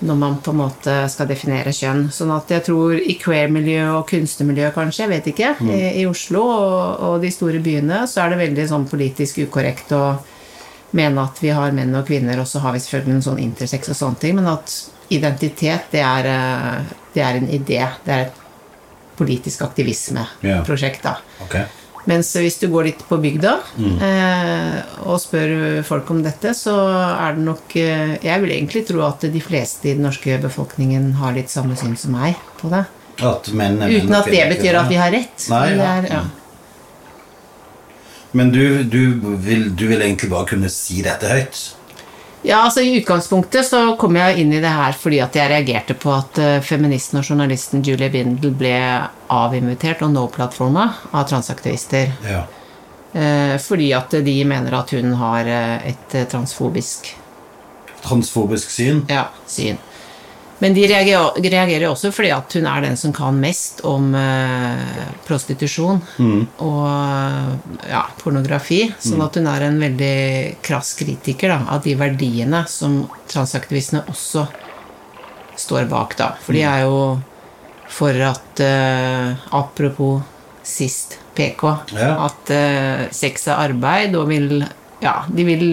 når 0.00 0.16
man 0.16 0.36
på 0.40 0.52
en 0.54 0.60
måte 0.62 0.92
skal 1.12 1.28
definere 1.28 1.74
kjønn. 1.76 2.06
Sånn 2.14 2.30
at 2.32 2.48
jeg 2.48 2.64
tror 2.70 2.96
i 2.96 3.16
queer-miljø 3.20 3.82
og 3.98 4.06
kunstnermiljø, 4.08 4.70
kanskje, 4.72 5.02
jeg 5.04 5.10
vet 5.12 5.30
ikke, 5.34 5.50
i, 5.68 5.80
i 6.00 6.06
Oslo 6.08 6.44
og, 6.48 7.02
og 7.08 7.16
de 7.24 7.32
store 7.34 7.60
byene, 7.60 8.06
så 8.08 8.24
er 8.24 8.32
det 8.32 8.40
veldig 8.40 8.68
sånn 8.70 8.86
politisk 8.88 9.42
ukorrekt 9.44 9.92
å 9.96 10.04
mene 10.96 11.22
at 11.22 11.38
vi 11.42 11.52
har 11.54 11.74
menn 11.76 11.94
og 11.94 12.06
kvinner, 12.08 12.40
og 12.42 12.48
så 12.50 12.62
har 12.64 12.74
vi 12.74 12.82
selvfølgelig 12.82 13.18
en 13.18 13.26
sånn 13.28 13.42
intersex 13.42 13.92
og 13.92 13.98
sånne 13.98 14.22
ting, 14.22 14.38
men 14.38 14.48
at 14.50 14.74
identitet, 15.10 15.90
det 15.92 16.02
er, 16.04 16.30
eh, 16.30 16.94
det 17.14 17.26
er 17.26 17.40
en 17.40 17.50
idé. 17.50 17.82
Det 18.04 18.14
er 18.14 18.26
et 18.28 18.40
politisk 19.18 19.62
aktivismeprosjekt, 19.66 21.02
da. 21.04 21.18
Okay. 21.46 21.66
Mens 22.08 22.30
hvis 22.32 22.56
du 22.62 22.70
går 22.72 22.86
litt 22.88 23.02
på 23.04 23.18
bygda 23.20 23.50
eh, 24.06 24.76
og 25.04 25.18
spør 25.20 25.82
folk 25.84 26.08
om 26.14 26.22
dette, 26.24 26.54
så 26.56 26.72
er 27.12 27.36
det 27.36 27.44
nok 27.44 27.74
eh, 27.76 28.14
Jeg 28.24 28.40
vil 28.40 28.54
egentlig 28.54 28.86
tro 28.88 29.02
at 29.04 29.26
de 29.28 29.42
fleste 29.44 29.90
i 29.90 29.94
den 29.98 30.06
norske 30.08 30.38
befolkningen 30.40 31.12
har 31.20 31.36
litt 31.36 31.52
samme 31.52 31.76
syn 31.76 31.98
som 32.00 32.16
meg 32.16 32.40
på 32.62 32.72
det. 32.72 32.86
At 33.20 33.50
menn 33.52 33.76
er 33.82 33.92
menn 33.92 34.06
Uten 34.06 34.16
at 34.16 34.30
det 34.32 34.46
betyr 34.54 34.80
at 34.80 34.88
vi 34.88 35.00
har 35.00 35.12
rett. 35.12 35.48
Nei, 35.52 35.64
ja. 35.74 35.90
er, 35.98 36.08
ja. 36.08 36.22
Men 38.32 38.52
du, 38.54 38.82
du, 38.84 39.20
vil, 39.42 39.76
du 39.76 39.86
vil 39.90 40.02
egentlig 40.02 40.30
bare 40.30 40.46
kunne 40.52 40.70
si 40.70 41.02
dette 41.02 41.28
høyt? 41.30 41.60
Ja, 42.42 42.62
altså 42.62 42.80
I 42.80 42.94
utgangspunktet 43.00 43.66
så 43.68 43.82
kom 44.00 44.16
jeg 44.16 44.40
inn 44.40 44.52
i 44.56 44.62
det 44.62 44.70
her 44.72 44.94
fordi 44.96 45.18
at 45.20 45.34
jeg 45.36 45.50
reagerte 45.52 45.96
på 46.00 46.12
at 46.14 46.38
eh, 46.40 46.62
feministen 46.64 47.20
og 47.20 47.26
journalisten 47.28 47.82
Julie 47.84 48.08
Bindel 48.12 48.54
ble 48.56 48.72
avinvitert 49.28 50.00
og 50.06 50.14
no-plattforma 50.14 50.86
av 51.10 51.26
transaktivister. 51.28 52.14
Ja. 52.24 52.46
Eh, 53.12 53.56
fordi 53.60 53.90
at 53.92 54.16
de 54.24 54.36
mener 54.48 54.78
at 54.78 54.94
hun 54.96 55.12
har 55.20 55.50
eh, 55.50 55.90
et 55.92 56.16
transfobisk 56.30 57.12
Transfobisk 58.00 58.70
syn? 58.72 59.02
ja, 59.12 59.26
syn. 59.44 59.76
Men 60.60 60.74
de 60.76 60.82
reagerer, 60.84 61.38
reagerer 61.40 61.86
også 61.88 62.10
fordi 62.12 62.30
at 62.34 62.52
hun 62.58 62.66
er 62.68 62.84
den 62.84 62.98
som 63.00 63.14
kan 63.16 63.38
mest 63.40 63.80
om 63.88 64.10
eh, 64.16 65.06
prostitusjon 65.24 66.02
og 66.60 67.86
ja, 67.88 68.02
pornografi. 68.20 68.82
Sånn 69.00 69.24
at 69.24 69.38
hun 69.40 69.48
er 69.48 69.64
en 69.70 69.80
veldig 69.80 70.16
krass 70.64 70.92
kritiker 71.00 71.54
da, 71.54 71.62
av 71.76 71.80
de 71.86 71.96
verdiene 71.96 72.66
som 72.68 73.00
transaktivistene 73.32 74.04
også 74.12 74.44
står 75.60 75.88
bak. 75.88 76.18
da. 76.20 76.34
For 76.44 76.56
de 76.56 76.66
er 76.68 76.84
jo 76.84 77.00
for 77.90 78.14
at 78.22 78.60
eh, 78.62 79.32
Apropos 79.56 80.20
sist 80.62 81.18
PK. 81.34 81.64
Ja. 81.96 82.12
At 82.28 82.52
eh, 82.52 83.08
sex 83.16 83.48
er 83.48 83.64
arbeid, 83.64 84.16
og 84.18 84.28
vil 84.30 84.60
Ja, 85.00 85.22
de 85.32 85.44
vil 85.48 85.64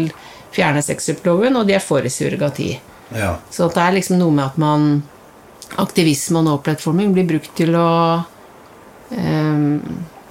fjerne 0.55 0.79
sexkjøploven, 0.79 1.57
og 1.59 1.67
de 1.67 1.75
er 1.75 1.83
for 1.83 2.05
surrogati. 2.07 2.77
Ja. 3.15 3.37
Så 3.53 3.69
det 3.71 3.83
er 3.83 3.95
liksom 3.95 4.19
noe 4.21 4.35
med 4.35 4.45
at 4.49 4.57
man 4.61 4.89
Aktivisme 5.75 6.39
og 6.39 6.45
no-plattforming 6.47 7.11
blir 7.11 7.25
brukt 7.27 7.51
til 7.57 7.75
å 7.75 7.89
ehm, 9.11 9.81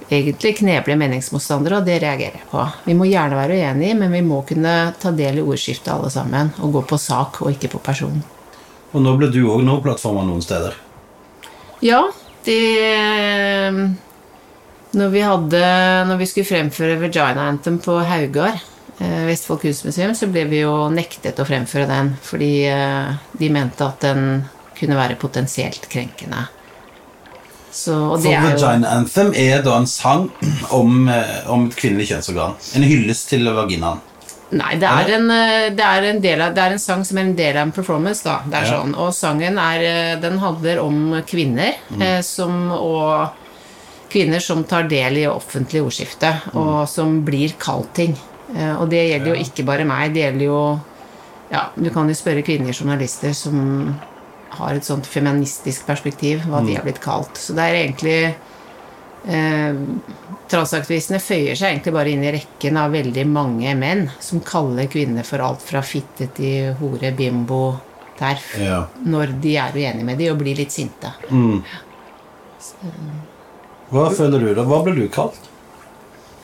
egentlig 0.09 0.55
kneble 0.57 0.95
meningsmotstandere, 0.97 1.77
og 1.77 1.85
det 1.85 1.99
reagerer 2.01 2.39
jeg 2.39 2.47
på. 2.49 2.63
Vi 2.87 2.95
må 2.97 3.05
gjerne 3.05 3.37
være 3.37 3.59
uenige, 3.59 3.99
men 3.99 4.15
vi 4.15 4.23
må 4.25 4.41
kunne 4.49 4.73
ta 4.97 5.11
del 5.13 5.37
i 5.37 5.45
ordskiftet 5.45 5.91
alle 5.93 6.09
sammen. 6.11 6.49
Og 6.65 6.73
gå 6.73 6.81
på 6.89 6.97
sak 6.99 7.43
og 7.43 7.53
ikke 7.53 7.69
på 7.75 7.83
person. 7.85 8.17
Og 8.95 9.03
nå 9.03 9.13
ble 9.19 9.29
du 9.29 9.43
òg 9.45 9.61
no-plattforma 9.67 10.25
noen 10.25 10.41
steder. 10.41 10.73
Ja, 11.85 12.01
det 12.47 12.59
ehm, 12.81 13.83
når 14.97 15.13
vi, 15.13 15.21
hadde, 15.21 15.61
når 16.09 16.21
vi 16.23 16.27
skulle 16.31 16.49
fremføre 16.49 16.97
Vagina 17.01 17.45
Anthem 17.51 17.77
på 17.83 17.99
Haugar, 18.07 18.57
Vestfold 18.99 19.61
kunstmuseum, 19.61 20.15
så 20.17 20.27
ble 20.31 20.45
vi 20.49 20.63
jo 20.63 20.87
nektet 20.89 21.37
å 21.37 21.45
fremføre 21.45 21.85
den 21.89 22.15
fordi 22.25 22.65
eh, 22.65 23.11
de 23.37 23.49
mente 23.53 23.85
at 23.85 24.01
den 24.01 24.45
kunne 24.77 24.97
være 24.97 25.17
potensielt 25.21 25.85
krenkende. 25.89 26.47
Så, 27.77 27.93
For 27.93 28.25
Vagina 28.25 28.89
Anthem 28.95 29.33
er 29.37 29.61
da 29.65 29.75
en 29.77 29.85
sang 29.89 30.29
om, 30.73 31.07
eh, 31.13 31.49
om 31.51 31.67
et 31.67 31.77
kvinnelig 31.77 32.09
kjønnsorgan. 32.09 32.55
En 32.77 32.85
hyllest 32.87 33.29
til 33.29 33.45
vaginaen. 33.53 34.01
Nei, 34.55 34.77
det 34.79 34.87
er, 34.87 35.09
en, 35.17 35.25
eh, 35.31 35.69
det, 35.75 35.83
er 35.83 36.05
en 36.07 36.21
del 36.23 36.41
av, 36.41 36.53
det 36.55 36.63
er 36.63 36.75
en 36.77 36.79
sang 36.81 37.03
som 37.05 37.17
er 37.19 37.27
en 37.27 37.35
del 37.35 37.57
av 37.57 37.65
en 37.67 37.73
performance. 37.75 38.23
da, 38.23 38.39
det 38.47 38.61
er 38.61 38.65
Ja. 38.65 38.79
sånn, 38.79 38.95
Og 38.95 39.13
sangen 39.13 39.59
er, 39.59 39.81
eh, 39.83 40.19
den 40.19 40.39
handler 40.39 40.79
om 40.79 41.21
kvinner 41.27 41.75
eh, 41.99 42.21
som, 42.21 42.71
og 42.71 43.29
kvinner 44.09 44.39
som 44.39 44.63
tar 44.63 44.87
del 44.87 45.17
i 45.17 45.25
offentlig 45.27 45.83
ordskifte, 45.83 46.41
og 46.55 46.87
som 46.87 47.25
blir 47.25 47.53
kalt 47.59 47.93
ting. 47.93 48.17
Eh, 48.55 48.73
og 48.79 48.87
det 48.89 49.01
gjelder 49.09 49.33
jo 49.33 49.39
ikke 49.43 49.65
bare 49.67 49.85
meg, 49.87 50.13
det 50.15 50.21
gjelder 50.23 50.45
jo 50.47 50.59
ja, 51.51 51.65
Du 51.75 51.89
kan 51.95 52.07
jo 52.07 52.15
spørre 52.15 52.43
kvinnelige 52.43 52.81
journalister 52.81 53.33
som 53.35 53.95
har 54.57 54.75
et 54.75 54.87
sånt 54.87 55.05
feministisk 55.07 55.85
perspektiv, 55.87 56.45
hva 56.47 56.61
de 56.65 56.75
har 56.77 56.83
blitt 56.85 57.01
kalt. 57.03 57.35
Så 57.39 57.53
det 57.55 57.65
er 57.67 57.79
egentlig 57.81 58.19
eh, 59.27 59.81
Transaktivistene 60.47 61.19
føyer 61.19 61.57
seg 61.59 61.73
egentlig 61.73 61.91
bare 61.97 62.11
inn 62.13 62.23
i 62.23 62.31
rekken 62.37 62.77
av 62.79 62.93
veldig 62.95 63.25
mange 63.27 63.73
menn 63.75 64.05
som 64.23 64.39
kaller 64.47 64.87
kvinner 64.87 65.27
for 65.27 65.43
alt 65.43 65.59
fra 65.67 65.81
fitte 65.83 66.29
til 66.37 66.71
hore, 66.79 67.11
bimbo, 67.11 67.75
terf 68.17 68.53
Ja. 68.63 68.85
når 69.03 69.35
de 69.43 69.57
er 69.59 69.75
uenige 69.75 70.07
med 70.07 70.17
dem 70.23 70.31
og 70.31 70.39
blir 70.39 70.55
litt 70.55 70.71
sinte. 70.71 71.11
Hva 73.91 74.07
føler 74.15 74.39
du 74.39 74.53
da? 74.55 74.63
Hva 74.67 74.79
ble 74.85 74.95
du 74.97 75.05
kalt? 75.11 75.46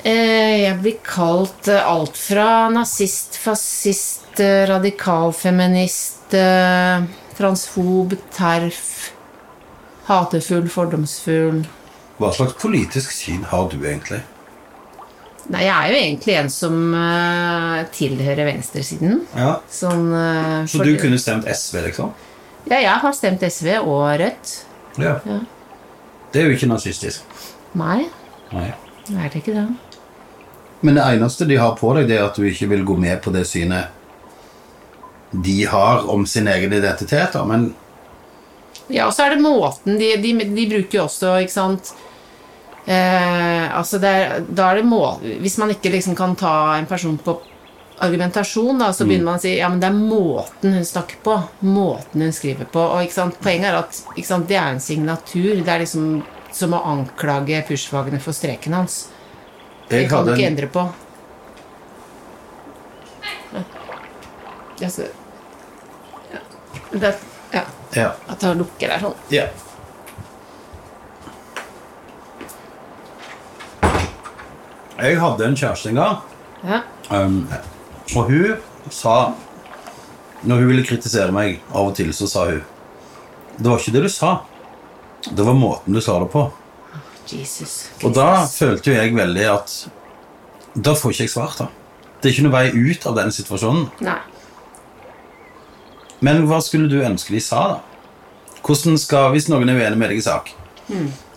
Eh, 0.03 0.65
jeg 0.65 0.79
blir 0.81 0.97
kalt 1.07 1.69
eh, 1.71 1.79
alt 1.79 2.17
fra 2.19 2.67
nazist, 2.73 3.37
fascist, 3.39 4.33
eh, 4.43 4.65
radikalfeminist, 4.67 6.33
transfob, 7.37 8.15
terf, 8.33 9.13
hatefull, 10.07 10.65
fordomsfull 10.71 11.61
Hva 12.17 12.31
slags 12.35 12.57
politisk 12.59 13.13
syn 13.15 13.45
har 13.51 13.69
du 13.71 13.77
egentlig? 13.79 14.19
Nei, 15.53 15.61
jeg 15.67 15.71
er 15.75 15.91
jo 15.91 15.99
egentlig 15.99 16.35
en 16.39 16.51
som 16.51 16.75
uh, 16.95 17.81
tilhører 17.91 18.47
venstresiden. 18.47 19.25
Ja. 19.35 19.57
Sånn 19.71 20.07
uh, 20.15 20.63
Så 20.71 20.85
du 20.87 20.93
kunne 21.01 21.19
stemt 21.19 21.47
SV, 21.51 21.81
liksom? 21.89 22.13
Ja, 22.69 22.79
jeg 22.79 22.95
har 23.03 23.15
stemt 23.17 23.43
SV 23.43 23.73
og 23.81 24.05
Rødt. 24.23 24.53
Ja. 24.95 25.17
Ja. 25.27 25.41
Det 26.33 26.41
er 26.41 26.47
jo 26.47 26.55
ikke 26.55 26.71
nazistisk. 26.71 27.27
Nei, 27.77 28.05
Nei. 28.53 28.69
er 28.71 29.27
det 29.27 29.43
ikke 29.43 29.57
det. 29.57 29.67
Men 30.83 30.97
det 30.99 31.03
eneste 31.15 31.47
de 31.47 31.57
har 31.57 31.77
på 31.79 31.93
deg, 31.95 32.09
det 32.09 32.17
er 32.19 32.25
at 32.27 32.35
du 32.35 32.43
ikke 32.43 32.67
vil 32.73 32.81
gå 32.83 32.97
med 32.99 33.21
på 33.23 33.31
det 33.31 33.45
synet 33.47 33.99
de 35.33 35.63
har 35.65 36.03
om 36.11 36.25
sin 36.27 36.47
egen 36.47 36.73
identitet. 36.73 37.33
Da. 37.33 37.45
Men 37.45 37.73
Ja, 38.87 39.07
og 39.07 39.13
så 39.15 39.23
er 39.25 39.33
det 39.33 39.41
måten 39.41 39.95
de, 39.97 40.09
de, 40.19 40.33
de 40.43 40.65
bruker 40.69 40.97
jo 40.99 41.05
også, 41.07 41.37
ikke 41.41 41.53
sant 41.53 41.93
eh, 42.85 43.63
Altså, 43.71 43.97
er, 44.03 44.43
da 44.43 44.67
er 44.69 44.81
det 44.81 44.85
må... 44.85 45.01
Hvis 45.39 45.55
man 45.57 45.71
ikke 45.71 45.93
liksom 45.93 46.17
kan 46.19 46.35
ta 46.35 46.75
en 46.75 46.89
person 46.89 47.15
på 47.17 47.37
argumentasjon, 48.03 48.83
da, 48.83 48.91
så 48.93 49.07
begynner 49.07 49.31
man 49.31 49.39
å 49.39 49.43
si 49.45 49.55
ja, 49.55 49.71
men 49.71 49.79
det 49.79 49.87
er 49.87 49.95
måten 49.95 50.75
hun 50.75 50.85
snakker 50.85 51.23
på. 51.23 51.39
Måten 51.63 52.25
hun 52.25 52.35
skriver 52.35 52.67
på. 52.67 52.83
Og 52.83 53.17
poenget 53.39 53.69
er 53.71 53.79
at 53.79 53.99
sant, 54.27 54.49
det 54.49 54.59
er 54.59 54.73
en 54.73 54.83
signatur. 54.83 55.63
Det 55.63 55.71
er 55.71 55.85
liksom 55.85 56.17
som 56.53 56.75
å 56.75 56.83
anklage 56.91 57.63
Pushwagner 57.69 58.21
for 58.21 58.35
streken 58.35 58.75
hans. 58.77 59.05
Det 59.89 60.09
kan 60.09 60.25
du 60.25 60.33
ikke 60.33 60.45
en, 60.47 60.53
endre 60.53 60.67
på. 60.67 60.87
Ja. 64.79 64.89
Det, 66.91 67.15
ja. 67.51 67.61
ja. 67.93 68.09
At 68.27 68.41
han 68.41 68.57
lukker 68.57 68.89
der 68.91 69.01
sånn. 69.01 69.15
Ja. 69.33 69.47
Jeg 75.03 75.17
hadde 75.19 75.47
en 75.47 75.57
kjæreste 75.57 75.89
en 75.91 75.99
gang, 75.99 76.17
Ja. 76.63 76.81
um, 77.11 77.47
og 78.15 78.29
hun 78.29 78.57
sa 78.89 79.33
Når 80.43 80.59
hun 80.59 80.67
ville 80.67 80.83
kritisere 80.83 81.31
meg, 81.31 81.61
av 81.71 81.87
og 81.87 81.95
til 81.95 82.11
så 82.13 82.27
sa 82.27 82.45
hun 82.49 82.63
Det 83.57 83.69
var 83.69 83.79
ikke 83.79 83.93
det 83.95 84.01
du 84.03 84.09
sa. 84.09 84.41
Det 85.31 85.45
var 85.45 85.53
måten 85.53 85.93
du 85.93 86.01
sa 86.01 86.19
det 86.19 86.29
på. 86.31 86.51
Jesus. 87.31 87.73
Og 88.03 88.13
da 88.15 88.45
følte 88.49 88.91
jo 88.91 88.97
jeg 88.97 89.15
veldig 89.15 89.47
at 89.53 89.75
Da 90.73 90.95
får 90.97 91.13
ikke 91.13 91.23
jeg 91.27 91.29
svar, 91.29 91.55
da. 91.59 91.67
Det 92.21 92.29
er 92.29 92.33
ikke 92.33 92.45
noe 92.47 92.55
vei 92.55 92.69
ut 92.73 93.03
av 93.05 93.17
den 93.19 93.33
situasjonen. 93.35 93.89
Nei. 94.01 94.19
Men 96.23 96.45
hva 96.47 96.61
skulle 96.63 96.89
du 96.89 97.03
ønske 97.03 97.35
de 97.35 97.41
sa, 97.43 97.63
da? 97.75 97.81
Hvordan 98.63 98.97
skal, 98.97 99.31
Hvis 99.35 99.49
noen 99.51 99.69
er 99.69 99.75
uenig 99.77 99.99
med 99.99 100.09
deg 100.13 100.21
i 100.21 100.25
sak, 100.25 100.53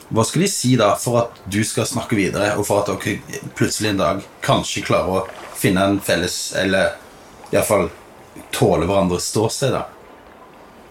hva 0.08 0.24
skal 0.24 0.44
de 0.44 0.48
si 0.50 0.76
da 0.78 0.92
for 1.00 1.24
at 1.24 1.40
du 1.50 1.58
skal 1.66 1.88
snakke 1.90 2.16
videre, 2.18 2.52
og 2.54 2.66
for 2.68 2.84
at 2.84 2.92
dere 2.92 3.50
plutselig 3.58 3.90
en 3.90 4.02
dag 4.02 4.22
kanskje 4.46 4.84
klarer 4.86 5.20
å 5.20 5.24
finne 5.58 5.82
en 5.82 5.98
felles 6.04 6.54
Eller 6.60 6.94
iallfall 7.50 7.88
tåle 8.54 8.86
hverandres 8.86 9.26
ståsted, 9.32 9.74
da? 9.74 9.84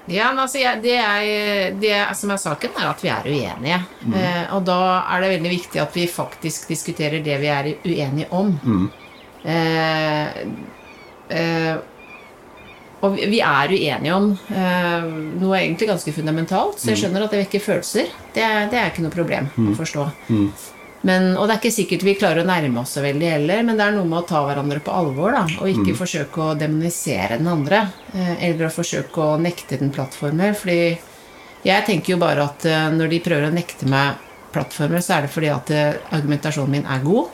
Ja, 0.07 0.27
men 0.31 0.39
altså, 0.43 0.59
jeg, 0.61 0.81
det, 0.83 0.97
er, 1.01 1.71
det 1.81 1.95
som 2.15 2.29
er 2.31 2.37
saken, 2.37 2.69
er 2.77 2.89
at 2.91 3.01
vi 3.01 3.09
er 3.09 3.25
uenige. 3.25 3.79
Eh, 4.13 4.53
og 4.55 4.63
da 4.67 4.75
er 5.15 5.21
det 5.25 5.31
veldig 5.37 5.49
viktig 5.55 5.81
at 5.81 5.95
vi 5.97 6.05
faktisk 6.07 6.67
diskuterer 6.69 7.23
det 7.25 7.39
vi 7.41 7.47
er 7.49 7.71
uenige 7.85 8.27
om. 8.31 8.51
Eh, 9.45 10.27
eh, 11.29 11.75
og 13.01 13.15
vi- 13.17 13.39
er 13.41 13.67
uenige 13.69 14.13
om 14.15 14.31
eh, 14.49 15.03
noe 15.41 15.57
egentlig 15.59 15.87
ganske 15.89 16.13
fundamentalt, 16.13 16.79
så 16.79 16.89
jeg 16.93 16.97
skjønner 17.03 17.23
at 17.25 17.31
det 17.35 17.41
vekker 17.45 17.61
følelser. 17.65 18.07
Det 18.33 18.45
det 18.71 18.79
er 18.79 18.89
ikke 18.91 19.03
noe 19.05 19.11
problem 19.13 19.49
å 19.57 19.75
forstå. 19.77 20.05
Men, 21.05 21.35
og 21.37 21.45
det 21.45 21.53
er 21.53 21.59
ikke 21.61 21.69
sikkert 21.75 22.03
vi 22.07 22.15
klarer 22.17 22.41
å 22.41 22.47
nærme 22.49 22.79
oss 22.81 22.95
så 22.97 23.01
veldig 23.03 23.27
heller, 23.29 23.59
men 23.67 23.77
det 23.77 23.83
er 23.85 23.93
noe 23.93 24.07
med 24.09 24.23
å 24.23 24.25
ta 24.25 24.39
hverandre 24.47 24.79
på 24.81 24.93
alvor, 24.95 25.35
da, 25.35 25.43
og 25.61 25.69
ikke 25.69 25.93
forsøke 25.99 26.41
å 26.41 26.55
demonisere 26.57 27.37
den 27.37 27.49
andre. 27.51 27.83
eh, 28.15 28.31
Eller 28.47 28.65
å 28.65 28.73
forsøke 28.73 29.21
å 29.21 29.35
nekte 29.37 29.77
den 29.77 29.91
plattformer. 29.93 30.55
Fordi 30.57 30.97
jeg 31.65 31.85
tenker 31.85 32.15
jo 32.15 32.17
bare 32.23 32.47
at 32.49 32.65
eh, 32.65 32.87
når 32.95 33.13
de 33.13 33.19
prøver 33.27 33.45
å 33.51 33.53
nekte 33.53 33.85
meg 33.91 34.17
plattformer, 34.55 35.03
så 35.05 35.17
er 35.19 35.21
det 35.27 35.33
fordi 35.35 35.51
at 35.53 35.69
eh, 35.75 35.93
argumentasjonen 36.17 36.71
min 36.79 36.89
er 36.89 37.05
god, 37.05 37.29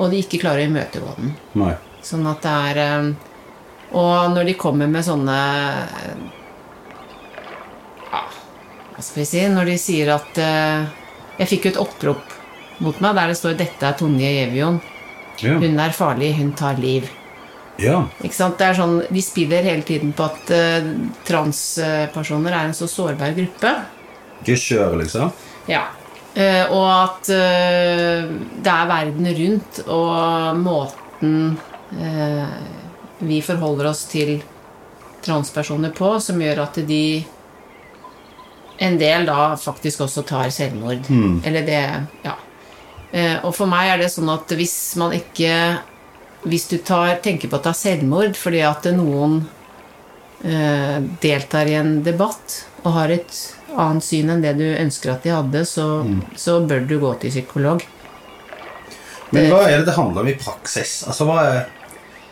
og 0.00 0.10
de 0.10 0.18
ikke 0.24 0.40
klarer 0.42 0.64
å 0.64 0.70
imøtegå 0.72 1.14
den. 1.20 1.30
Nei. 1.62 1.76
Sånn 2.02 2.26
at 2.26 2.42
det 2.42 2.50
er 2.72 3.14
Og 3.92 4.30
når 4.34 4.44
de 4.48 4.54
kommer 4.58 4.88
med 4.90 5.04
sånne 5.04 5.36
Ja, 8.10 8.22
hva 8.94 9.02
skal 9.04 9.20
vi 9.20 9.26
si 9.28 9.42
Når 9.52 9.68
de 9.68 9.74
sier 9.78 10.10
at 10.14 10.38
Jeg 10.40 11.50
fikk 11.50 11.66
jo 11.68 11.72
et 11.74 11.80
opprop 11.82 12.32
mot 12.80 13.00
meg 13.00 13.14
der 13.16 13.28
det 13.32 13.36
står 13.38 13.56
'Dette 13.58 13.86
er 13.86 13.96
Tonje 13.98 14.30
Gjevion'. 14.34 14.80
Ja. 15.40 15.54
Hun 15.56 15.78
er 15.80 15.92
farlig, 15.96 16.34
hun 16.36 16.52
tar 16.52 16.76
liv. 16.80 17.08
ja. 17.80 18.02
Ikke 18.22 18.34
sant? 18.34 18.58
Det 18.58 18.66
er 18.66 18.74
sånn, 18.76 18.98
De 19.10 19.22
spiller 19.24 19.62
hele 19.64 19.82
tiden 19.82 20.12
på 20.12 20.24
at 20.26 20.50
uh, 20.52 20.90
transpersoner 21.24 22.52
er 22.52 22.66
en 22.68 22.74
så 22.76 22.86
sårbar 22.88 23.32
gruppe. 23.36 23.70
Kjører, 24.44 24.98
liksom? 25.00 25.32
Ja. 25.68 25.86
Uh, 26.36 26.66
og 26.76 26.86
at 26.92 27.30
uh, 27.32 28.28
det 28.62 28.74
er 28.74 28.90
verden 28.90 29.26
rundt 29.40 29.80
og 29.88 30.56
måten 30.60 31.58
vi 33.20 33.40
forholder 33.42 33.88
oss 33.90 34.04
til 34.06 34.36
transpersoner 35.24 35.90
på, 35.90 36.12
som 36.22 36.38
gjør 36.40 36.62
at 36.68 36.78
de 36.86 37.24
En 38.80 38.96
del 38.96 39.26
da 39.26 39.56
faktisk 39.60 40.00
også 40.06 40.22
tar 40.24 40.48
selvmord. 40.50 41.10
Eller 41.44 41.66
det 41.66 42.06
Ja. 42.24 42.36
Eh, 43.12 43.38
og 43.42 43.54
for 43.56 43.66
meg 43.70 43.90
er 43.90 44.02
det 44.04 44.10
sånn 44.12 44.30
at 44.30 44.52
hvis 44.54 44.76
man 45.00 45.10
ikke 45.16 45.54
Hvis 46.46 46.68
du 46.70 46.76
tar, 46.78 47.16
tenker 47.20 47.50
på 47.50 47.58
å 47.58 47.64
ta 47.64 47.72
selvmord 47.76 48.36
fordi 48.38 48.62
at 48.64 48.86
noen 48.96 49.42
eh, 50.40 51.00
deltar 51.20 51.68
i 51.68 51.74
en 51.76 51.98
debatt 52.06 52.62
og 52.80 52.94
har 52.94 53.12
et 53.12 53.34
annet 53.76 54.06
syn 54.06 54.30
enn 54.32 54.40
det 54.40 54.54
du 54.56 54.64
ønsker 54.64 55.12
at 55.12 55.26
de 55.26 55.34
hadde, 55.34 55.66
så, 55.68 55.84
så 56.32 56.54
bør 56.64 56.86
du 56.88 56.96
gå 57.02 57.10
til 57.20 57.34
psykolog. 57.34 57.84
Men 59.36 59.50
hva 59.52 59.60
er 59.68 59.82
det 59.82 59.90
det 59.90 59.98
handler 59.98 60.24
om 60.24 60.30
i 60.32 60.38
praksis? 60.40 60.94
Altså, 61.06 61.26
hva 61.28 61.42
er 61.44 61.60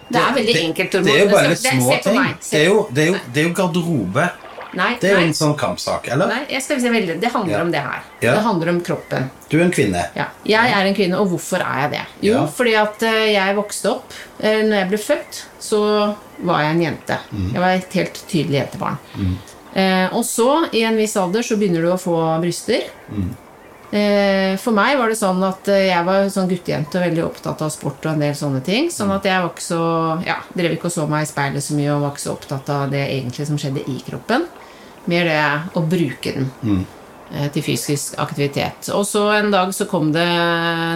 Det 0.08 0.22
er 0.22 0.34
veldig 0.38 0.56
enkelt, 0.62 0.92
Det 0.96 1.04
det 1.04 1.14
er 1.14 1.20
jo 1.20 1.30
bare 1.34 1.52
litt 1.52 1.66
små 1.66 1.98
ting. 2.02 2.22
Det 2.48 2.62
er 2.62 2.66
jo, 2.70 2.78
det 2.90 3.04
er 3.04 3.10
jo, 3.12 3.18
det 3.28 3.42
er 3.42 3.48
jo 3.50 3.54
garderobe. 3.60 4.28
Nei, 4.74 4.96
Det 5.00 5.10
er 5.10 5.20
jo 5.20 5.26
en 5.26 5.32
sånn 5.32 5.56
kampsak, 5.56 6.08
eller? 6.12 6.26
nei, 6.28 6.42
jeg 6.50 6.62
skal 6.62 6.80
si 6.80 6.88
veldig 6.92 7.20
Det 7.20 7.30
handler 7.32 7.54
Ja. 7.56 7.62
om 7.62 7.70
det 7.72 7.80
her. 7.80 8.02
Ja. 8.20 8.34
Det 8.34 8.42
handler 8.44 8.68
om 8.68 8.80
kroppen. 8.82 9.30
Du 9.48 9.58
er 9.58 9.64
en 9.64 9.70
kvinne. 9.72 10.02
Ja. 10.14 10.26
Jeg 10.44 10.72
er 10.72 10.84
en 10.86 10.94
kvinne, 10.94 11.18
og 11.18 11.28
hvorfor 11.30 11.60
er 11.64 11.80
jeg 11.82 11.90
det? 11.90 12.04
Jo, 12.28 12.34
Ja. 12.34 12.46
fordi 12.46 12.74
at 12.76 13.02
eh, 13.02 13.32
jeg 13.32 13.56
vokste 13.56 13.90
opp 13.90 14.12
eh, 14.40 14.62
Når 14.62 14.76
jeg 14.82 14.88
ble 14.88 14.98
født, 14.98 15.42
så 15.60 16.16
var 16.44 16.60
jeg 16.62 16.70
en 16.76 16.82
jente. 16.82 17.18
Mm. 17.32 17.52
Jeg 17.52 17.60
var 17.60 17.68
et 17.70 17.92
helt 17.92 18.24
tydelig 18.28 18.60
jentebarn. 18.62 18.98
Eh, 19.74 20.08
og 20.12 20.24
så, 20.24 20.68
i 20.74 20.82
en 20.84 20.96
viss 20.96 21.16
alder, 21.16 21.40
så 21.42 21.56
begynner 21.56 21.82
du 21.82 21.88
å 21.92 21.98
få 22.00 22.40
bryster. 22.40 22.82
Mm. 23.10 23.34
Eh, 23.90 24.58
for 24.60 24.76
meg 24.76 24.98
var 25.00 25.08
det 25.08 25.16
sånn 25.16 25.40
at 25.46 25.68
eh, 25.72 25.86
jeg 25.88 26.04
var 26.04 26.26
sånn 26.32 26.48
guttejente 26.50 26.98
og 26.98 27.06
veldig 27.06 27.22
opptatt 27.24 27.62
av 27.64 27.70
sport 27.72 28.04
og 28.04 28.10
en 28.12 28.24
del 28.26 28.34
sånne 28.36 28.60
ting. 28.64 28.90
Sånn 28.92 29.14
at 29.14 29.24
jeg 29.24 29.40
var 29.40 29.48
ikke 29.48 29.64
så 29.64 29.80
Ja, 30.26 30.36
drev 30.52 30.76
ikke 30.76 30.90
og 30.90 30.94
så 30.98 31.06
meg 31.08 31.24
i 31.24 31.30
speilet 31.30 31.64
så 31.64 31.78
mye 31.78 31.94
og 31.94 32.04
var 32.04 32.12
ikke 32.12 32.26
så 32.26 32.34
opptatt 32.36 32.68
av 32.74 32.92
det 32.92 33.06
egentlig 33.06 33.48
som 33.48 33.60
skjedde 33.60 33.86
i 33.88 33.96
kroppen. 34.04 34.44
Mer 35.08 35.24
det 35.24 35.40
å 35.78 35.84
bruke 35.88 36.34
den 36.36 36.50
mm. 36.60 36.82
til 37.54 37.64
fysisk 37.64 38.18
aktivitet. 38.20 38.90
Og 38.92 39.06
så 39.08 39.22
en 39.38 39.48
dag 39.54 39.72
så 39.72 39.86
kom 39.88 40.10
det 40.12 40.26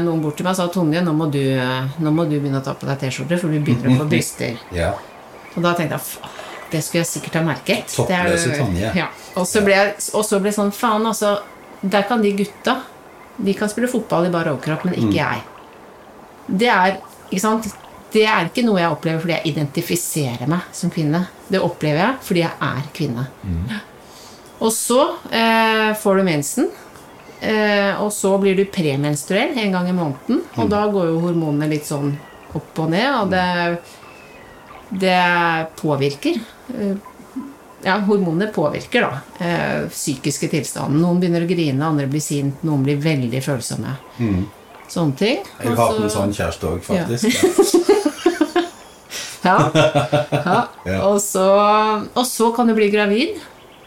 noen 0.05 0.21
bort 0.21 0.37
til 0.37 0.45
meg 0.45 0.53
og 0.53 0.61
sa 0.61 0.69
Tonje, 0.75 1.01
nå 1.01 1.15
må 1.17 1.31
du, 1.33 1.41
nå 1.97 2.13
må 2.13 2.27
du 2.29 2.37
begynne 2.37 2.61
å 2.61 2.67
ta 2.67 2.77
på 2.77 2.91
deg 2.91 3.01
T-skjorte, 3.01 3.41
for 3.41 3.49
du 3.49 3.57
begynner 3.65 3.95
å 3.95 4.03
få 4.03 4.09
bryster. 4.13 4.61
Ja. 4.77 4.93
Og 5.55 5.65
da 5.65 5.73
tenkte 5.79 5.97
jeg 5.97 6.09
faen, 6.11 6.37
det 6.73 6.81
skulle 6.85 7.03
jeg 7.03 7.11
sikkert 7.11 7.41
ha 7.41 7.43
merket. 7.47 7.89
Er- 7.89 7.97
Toppløse 7.97 8.53
Tonje. 8.59 8.93
Ja. 8.97 9.09
Og 9.37 9.49
så 9.49 9.65
ble 9.65 9.77
jeg 9.77 9.97
og 10.13 10.25
så 10.29 10.41
ble 10.41 10.53
jeg 10.53 10.59
sånn 10.59 10.73
faen, 10.77 11.09
altså. 11.09 11.39
Der 11.83 12.03
kan 12.09 12.23
de 12.23 12.33
gutta 12.39 12.77
De 13.43 13.55
kan 13.55 13.69
spille 13.69 13.89
fotball 13.89 14.27
i 14.27 14.31
bar 14.31 14.47
overkropp, 14.51 14.85
men 14.85 14.95
Mm. 14.95 15.09
ikke 15.09 15.17
jeg. 15.17 15.43
Det 16.47 16.69
er 16.69 16.99
ikke? 17.33 17.73
Det 18.13 18.27
er 18.29 18.45
ikke 18.45 18.65
noe 18.67 18.79
jeg 18.79 18.91
opplever 18.93 19.21
fordi 19.21 19.33
jeg 19.33 19.47
identifiserer 19.55 20.47
meg 20.47 20.61
som 20.73 20.91
kvinne. 20.91 21.27
Det 21.49 21.61
opplever 21.65 21.99
jeg 21.99 22.17
fordi 22.21 22.41
jeg 22.41 22.51
er 22.61 22.83
kvinne. 22.93 23.27
Mm. 23.43 23.81
Og 24.61 24.71
så 24.71 24.99
eh, 25.33 25.95
får 25.97 26.17
du 26.17 26.23
mensen. 26.23 26.69
Eh, 27.41 28.01
og 28.03 28.13
så 28.13 28.37
blir 28.39 28.55
du 28.55 28.65
premenstruell 28.71 29.57
en 29.59 29.73
gang 29.73 29.89
i 29.89 29.93
måneden. 29.97 30.43
Og 30.59 30.69
da 30.71 30.85
går 30.93 31.07
jo 31.09 31.21
hormonene 31.25 31.71
litt 31.73 31.89
sånn 31.89 32.13
opp 32.55 32.79
og 32.85 32.91
ned, 32.93 33.09
og 33.17 33.31
det, 33.33 33.79
det 35.01 35.73
påvirker. 35.81 36.37
Ja, 37.83 37.97
hormoner 38.07 38.53
påvirker 38.55 39.03
da 39.07 39.21
eh, 39.43 39.89
psykiske 39.91 40.49
tilstanden. 40.53 41.01
Noen 41.03 41.19
begynner 41.23 41.43
å 41.43 41.49
grine, 41.51 41.83
andre 41.83 42.07
blir 42.11 42.23
sint, 42.23 42.63
noen 42.67 42.85
blir 42.87 43.01
veldig 43.03 43.41
følsomme. 43.43 43.97
Sånne 44.93 45.19
ting. 45.19 45.41
Mm. 45.43 45.65
Jeg 45.65 45.73
har 45.73 45.81
hatt 45.83 46.03
en 46.05 46.13
sånn 46.17 46.37
kjæreste 46.37 46.71
òg, 46.71 46.85
faktisk. 46.87 47.27
Ja. 49.43 49.57
ja. 49.75 50.59
Ja. 50.87 50.99
Og, 51.09 51.17
så, 51.23 51.43
og 52.15 52.27
så 52.27 52.53
kan 52.55 52.69
du 52.71 52.77
bli 52.79 52.87
gravid. 52.93 53.41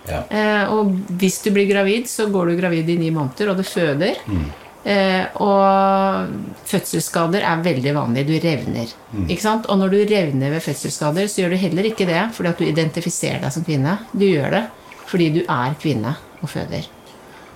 Ja. 0.06 0.22
Eh, 0.28 0.74
og 0.74 0.92
hvis 1.20 1.40
du 1.46 1.50
blir 1.56 1.68
gravid, 1.70 2.10
så 2.12 2.28
går 2.32 2.52
du 2.52 2.60
gravid 2.60 2.90
i 2.92 2.98
ni 3.00 3.10
måneder, 3.16 3.54
og 3.54 3.60
du 3.60 3.64
føder. 3.68 4.20
Eh, 4.28 4.65
og 4.86 6.30
fødselsskader 6.70 7.42
er 7.42 7.64
veldig 7.66 7.94
vanlig. 7.96 8.26
Du 8.28 8.36
revner. 8.38 8.92
Ikke 9.26 9.42
sant? 9.42 9.66
Og 9.66 9.80
når 9.82 9.94
du 9.94 9.98
revner 10.12 10.54
ved 10.54 10.62
fødselsskader, 10.62 11.28
så 11.32 11.42
gjør 11.42 11.56
du 11.56 11.62
heller 11.64 11.90
ikke 11.90 12.06
det 12.06 12.22
fordi 12.38 12.52
at 12.52 12.62
du 12.62 12.68
identifiserer 12.70 13.42
deg 13.42 13.54
som 13.56 13.66
kvinne. 13.66 13.98
Du 14.14 14.28
gjør 14.28 14.54
det 14.60 14.64
fordi 15.10 15.32
du 15.40 15.42
er 15.42 15.74
kvinne 15.82 16.16
og 16.42 16.50
føder. 16.52 16.86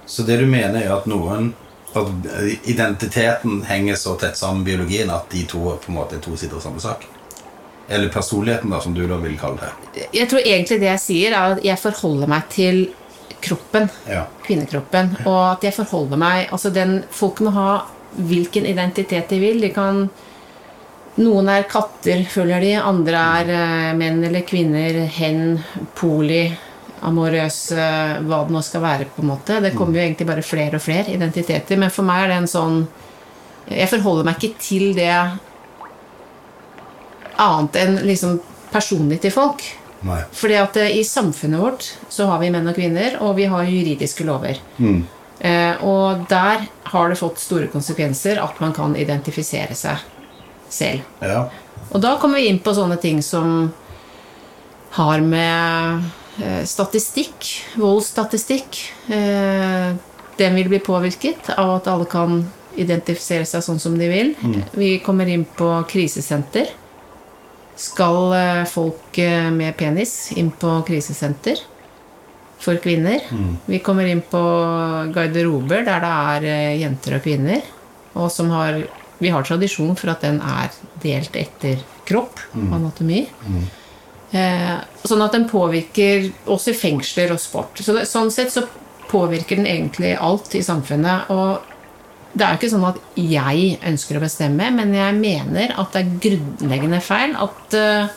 Så 0.09 0.25
det 0.25 0.39
du 0.41 0.47
mener, 0.49 0.81
er 0.81 0.95
at 0.95 1.09
noen 1.09 1.53
At 1.89 2.05
identiteten 2.69 3.63
henger 3.65 3.95
så 3.97 4.11
tett 4.21 4.37
sammen 4.37 4.61
med 4.61 4.67
biologien 4.67 5.09
at 5.09 5.31
de 5.31 5.41
to 5.49 5.57
på 5.81 5.89
en 5.89 5.95
måte 5.95 6.19
er 6.19 6.21
to 6.21 6.35
sider 6.37 6.59
av 6.59 6.61
samme 6.61 6.81
sak? 6.83 7.07
Eller 7.89 8.11
personligheten, 8.13 8.69
da, 8.69 8.77
som 8.83 8.93
du 8.93 9.07
da 9.09 9.17
vil 9.17 9.33
kalle 9.41 9.57
det. 9.57 10.03
Jeg 10.13 10.29
tror 10.29 10.45
egentlig 10.45 10.77
det 10.83 10.91
jeg 10.91 11.01
sier, 11.01 11.33
er 11.33 11.55
at 11.55 11.63
jeg 11.65 11.81
forholder 11.81 12.29
meg 12.29 12.45
til 12.53 12.83
kroppen. 13.41 13.89
Ja. 14.09 14.25
kvinnekroppen. 14.45 15.13
Og 15.25 15.41
at 15.51 15.67
jeg 15.67 15.75
forholder 15.77 16.19
meg 16.19 16.49
altså 16.53 16.71
den, 16.73 17.03
Folk 17.11 17.41
må 17.45 17.53
ha 17.55 17.69
hvilken 18.17 18.65
identitet 18.65 19.29
de 19.29 19.39
vil. 19.41 19.61
De 19.61 19.71
kan 19.75 20.07
Noen 21.19 21.49
er 21.51 21.65
katter, 21.67 22.21
følger 22.31 22.63
de. 22.63 22.73
Andre 22.79 23.21
er 23.41 23.49
uh, 23.51 23.97
menn 23.97 24.21
eller 24.23 24.45
kvinner. 24.47 25.01
Hen, 25.11 25.57
poli, 25.97 26.45
amorøse, 27.03 27.87
hva 28.23 28.39
det 28.47 28.55
nå 28.55 28.61
skal 28.63 28.85
være. 28.85 29.09
på 29.11 29.25
en 29.25 29.31
måte. 29.33 29.57
Det 29.59 29.73
kommer 29.75 29.99
jo 29.99 30.05
egentlig 30.05 30.29
bare 30.29 30.45
flere 30.45 30.79
og 30.79 30.85
flere 30.85 31.11
identiteter. 31.11 31.81
Men 31.81 31.91
for 31.91 32.07
meg 32.07 32.23
er 32.23 32.31
det 32.31 32.39
en 32.43 32.51
sånn 32.53 32.79
Jeg 33.69 33.89
forholder 33.91 34.25
meg 34.25 34.39
ikke 34.39 34.63
til 34.63 34.95
det 34.97 35.11
annet 37.39 37.75
enn 37.83 37.99
liksom 38.07 38.39
personlig 38.71 39.19
til 39.23 39.33
folk. 39.35 39.61
Nei. 40.07 40.19
Fordi 40.31 40.59
at 40.59 40.77
eh, 40.79 40.97
i 40.99 41.05
samfunnet 41.07 41.61
vårt 41.61 41.87
så 42.09 42.29
har 42.29 42.39
vi 42.43 42.51
menn 42.53 42.69
og 42.69 42.77
kvinner, 42.77 43.17
og 43.23 43.35
vi 43.39 43.47
har 43.51 43.67
juridiske 43.67 44.27
lover. 44.27 44.61
Eh, 45.39 45.83
og 45.87 46.25
der 46.31 46.65
har 46.91 47.09
det 47.09 47.19
fått 47.19 47.39
store 47.39 47.69
konsekvenser 47.71 48.41
at 48.43 48.59
man 48.59 48.73
kan 48.75 48.95
identifisere 48.99 49.75
seg 49.77 50.01
selv. 50.69 51.05
Ja. 51.23 51.45
Og 51.89 52.03
da 52.03 52.17
kommer 52.21 52.41
vi 52.41 52.49
inn 52.51 52.59
på 52.63 52.75
sånne 52.75 52.99
ting 53.01 53.21
som 53.25 53.71
har 54.97 55.23
med 55.23 56.09
eh, 56.43 56.63
statistikk, 56.67 57.47
voldsstatistikk 57.77 58.79
eh, 59.13 59.95
Den 60.39 60.55
vil 60.55 60.69
bli 60.71 60.79
påvirket 60.79 61.51
av 61.57 61.77
at 61.77 61.87
alle 61.91 62.07
kan 62.09 62.41
identifisere 62.79 63.47
seg 63.47 63.63
sånn 63.65 63.79
som 63.81 63.97
de 63.99 64.07
vil. 64.07 64.29
Vi 64.71 64.99
kommer 65.03 65.27
inn 65.27 65.43
på 65.43 65.67
krisesenter. 65.89 66.69
Skal 67.79 68.33
eh, 68.35 68.63
folk 68.67 69.17
eh, 69.23 69.49
med 69.55 69.77
penis 69.79 70.31
inn 70.35 70.51
på 70.51 70.81
krisesenter 70.87 71.61
for 72.59 72.79
kvinner? 72.83 73.23
Vi 73.71 73.79
kommer 73.79 74.09
inn 74.09 74.21
på 74.21 74.41
garderober 75.15 75.85
der 75.87 76.03
det 76.03 76.13
er 76.33 76.47
eh, 76.51 76.79
jenter 76.81 77.17
og 77.17 77.23
kvinner. 77.23 77.63
Og 78.19 78.27
som 78.33 78.51
har, 78.51 78.81
vi 79.21 79.31
har 79.31 79.47
tradisjon 79.47 79.95
for 79.95 80.11
at 80.11 80.25
den 80.25 80.41
er 80.43 80.73
delt 80.99 81.37
etter 81.39 81.79
kropp, 82.09 82.41
anatomi. 82.57 83.23
Eh, 84.31 84.75
sånn 85.07 85.23
at 85.23 85.37
den 85.37 85.47
påvirker 85.49 86.27
også 86.49 86.73
i 86.73 86.77
fengsler 86.77 87.31
og 87.33 87.39
sport. 87.41 87.79
Så 87.79 87.95
det, 87.95 88.05
sånn 88.09 88.31
sett 88.33 88.51
så 88.53 88.65
påvirker 89.09 89.57
den 89.57 89.69
egentlig 89.69 90.13
alt 90.19 90.53
i 90.57 90.63
samfunnet. 90.65 91.31
Og 91.33 91.63
det 92.33 92.45
er 92.45 92.53
jo 92.53 92.59
ikke 92.59 92.71
sånn 92.71 92.85
at 92.85 92.99
jeg 93.17 93.69
ønsker 93.89 94.19
å 94.19 94.21
bestemme, 94.21 94.67
men 94.75 94.91
jeg 94.93 95.15
mener 95.17 95.73
at 95.81 95.95
det 95.95 96.01
er 96.03 96.19
grunnleggende 96.25 96.99
feil 97.01 97.33
at, 97.41 97.73
eh, 97.77 98.11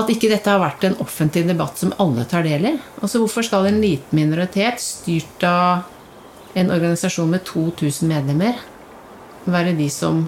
at 0.00 0.12
ikke 0.12 0.30
dette 0.32 0.50
har 0.50 0.62
vært 0.62 0.86
en 0.88 0.96
offentlig 1.04 1.44
debatt 1.48 1.76
som 1.78 1.92
alle 2.02 2.24
tar 2.28 2.46
del 2.48 2.64
i. 2.72 2.72
Altså 3.02 3.20
Hvorfor 3.20 3.44
skal 3.44 3.68
en 3.68 3.82
liten 3.82 4.16
minoritet 4.16 4.80
styrt 4.80 5.44
av 5.44 5.84
en 6.56 6.72
organisasjon 6.72 7.28
med 7.36 7.44
2000 7.44 8.08
medlemmer 8.08 8.56
være 9.44 9.76
de 9.76 9.90
som 9.92 10.24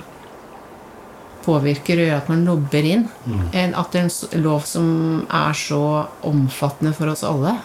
påvirker 1.49 2.03
og 2.03 2.11
gjør 2.11 2.21
at 2.21 2.29
man 2.29 2.45
lobber 2.45 2.85
inn? 2.85 3.09
enn 3.57 3.73
At 3.75 3.97
en 3.97 4.13
lov 4.45 4.69
som 4.69 5.25
er 5.33 5.57
så 5.57 5.83
omfattende 6.29 6.93
for 6.93 7.09
oss 7.09 7.25
alle, 7.25 7.57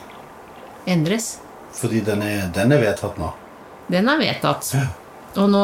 endres. 0.88 1.34
Fordi 1.76 2.00
den 2.06 2.24
er, 2.24 2.48
den 2.56 2.72
er 2.72 2.80
vedtatt 2.80 3.20
nå. 3.20 3.34
Den 3.92 4.08
er 4.08 4.22
vedtatt. 4.22 4.72
Ja. 4.72 4.88
Og 5.34 5.50
nå, 5.50 5.64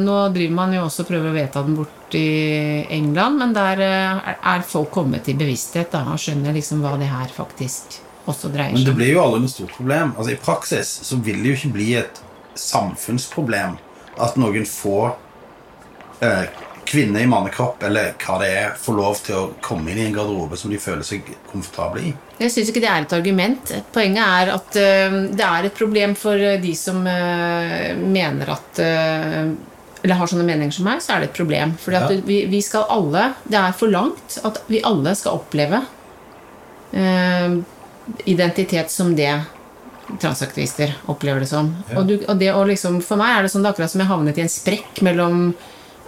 nå 0.00 0.16
driver 0.32 0.54
man 0.56 0.72
jo 0.76 0.86
også 0.86 1.04
og 1.04 1.10
prøver 1.10 1.28
å 1.28 1.34
vedta 1.36 1.62
den 1.66 1.76
bort 1.76 2.16
i 2.16 2.86
England, 2.92 3.38
men 3.40 3.52
der 3.56 3.82
eh, 3.84 4.32
er 4.52 4.64
folk 4.68 4.90
kommet 4.94 5.26
til 5.26 5.36
bevissthet 5.40 5.92
da, 5.92 6.04
og 6.12 6.20
skjønner 6.20 6.56
liksom 6.56 6.80
hva 6.84 6.94
det 7.00 7.10
her 7.12 7.32
faktisk 7.32 7.98
også 8.24 8.52
dreier 8.52 8.72
seg 8.72 8.78
om. 8.78 8.80
Men 8.80 8.88
det 8.88 8.96
blir 8.98 9.12
jo 9.14 9.22
aldri 9.24 9.42
noe 9.44 9.52
stort 9.52 9.76
problem. 9.76 10.14
Altså 10.16 10.34
I 10.34 10.40
praksis 10.40 10.92
så 11.08 11.20
vil 11.24 11.42
det 11.42 11.52
jo 11.52 11.60
ikke 11.60 11.74
bli 11.76 11.88
et 12.00 12.22
samfunnsproblem 12.58 13.78
at 14.22 14.36
noen 14.40 14.66
få 14.68 14.98
eh, 16.24 16.44
kvinner 16.88 17.24
i 17.24 17.28
mannekropp, 17.30 17.82
eller 17.88 18.12
hva 18.20 18.38
det 18.42 18.50
er, 18.52 18.74
får 18.80 18.96
lov 18.98 19.20
til 19.24 19.38
å 19.38 19.50
komme 19.64 19.92
inn 19.92 20.02
i 20.02 20.06
en 20.08 20.16
garderobe 20.16 20.58
som 20.60 20.72
de 20.72 20.80
føler 20.82 21.06
seg 21.06 21.28
komfortable 21.50 22.04
i. 22.10 22.12
Jeg 22.42 22.50
syns 22.50 22.70
ikke 22.72 22.82
det 22.82 22.90
er 22.90 23.04
et 23.06 23.12
argument. 23.16 23.72
Poenget 23.94 24.22
er 24.24 24.50
at 24.56 24.78
eh, 24.80 25.16
det 25.38 25.46
er 25.46 25.68
et 25.68 25.76
problem 25.78 26.16
for 26.18 26.34
eh, 26.42 26.58
de 26.62 26.72
som 26.78 26.98
eh, 27.06 27.92
mener 27.98 28.50
at 28.56 28.80
Eller 30.02 30.18
har 30.18 30.26
sånne 30.26 30.46
meninger 30.48 30.74
som 30.74 30.88
meg, 30.88 30.98
så 31.04 31.14
er 31.14 31.22
det 31.22 31.28
et 31.30 31.36
problem. 31.38 31.76
Fordi 31.78 31.98
at 32.00 32.10
Ja. 32.10 32.20
vi, 32.26 32.40
vi 32.50 32.60
skal 32.66 32.88
alle 32.90 33.28
Det 33.46 33.58
er 33.60 33.72
for 33.78 33.86
langt 33.92 34.38
at 34.42 34.58
vi 34.66 34.80
alle 34.82 35.14
skal 35.14 35.38
oppleve 35.38 35.84
eh, 36.92 37.58
identitet 38.24 38.90
som 38.90 39.14
det 39.16 39.30
transaktivister 40.20 40.90
opplever 41.08 41.40
det 41.40 41.48
som. 41.48 41.70
Ja. 41.88 42.00
Og, 42.00 42.08
du, 42.10 42.16
og 42.28 42.38
det 42.40 42.50
å 42.52 42.64
liksom, 42.68 42.98
for 43.06 43.16
meg 43.20 43.36
er 43.36 43.46
det 43.46 43.52
sånn 43.52 43.62
det 43.62 43.70
er 43.70 43.76
akkurat 43.76 43.92
som 43.94 44.02
jeg 44.02 44.10
havnet 44.10 44.38
i 44.40 44.44
en 44.44 44.50
sprekk 44.52 44.98
mellom 45.06 45.44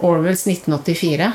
Orwells 0.03 0.43
1984 0.51 1.31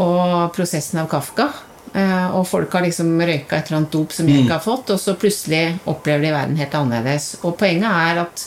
og 0.00 0.52
prosessen 0.54 1.00
av 1.02 1.08
Kafka. 1.10 1.48
Eh, 1.92 2.26
og 2.38 2.44
folk 2.46 2.72
har 2.76 2.84
liksom 2.86 3.16
røyka 3.18 3.56
et 3.58 3.66
eller 3.66 3.80
annet 3.80 3.90
dop 3.96 4.12
som 4.14 4.28
jeg 4.30 4.44
ikke 4.44 4.54
har 4.54 4.62
fått, 4.62 4.90
og 4.94 5.00
så 5.02 5.16
plutselig 5.18 5.62
opplever 5.90 6.22
de 6.22 6.30
verden 6.36 6.56
helt 6.60 6.74
annerledes. 6.78 7.32
Og 7.42 7.56
poenget 7.58 7.90
er 7.90 8.20
at 8.22 8.44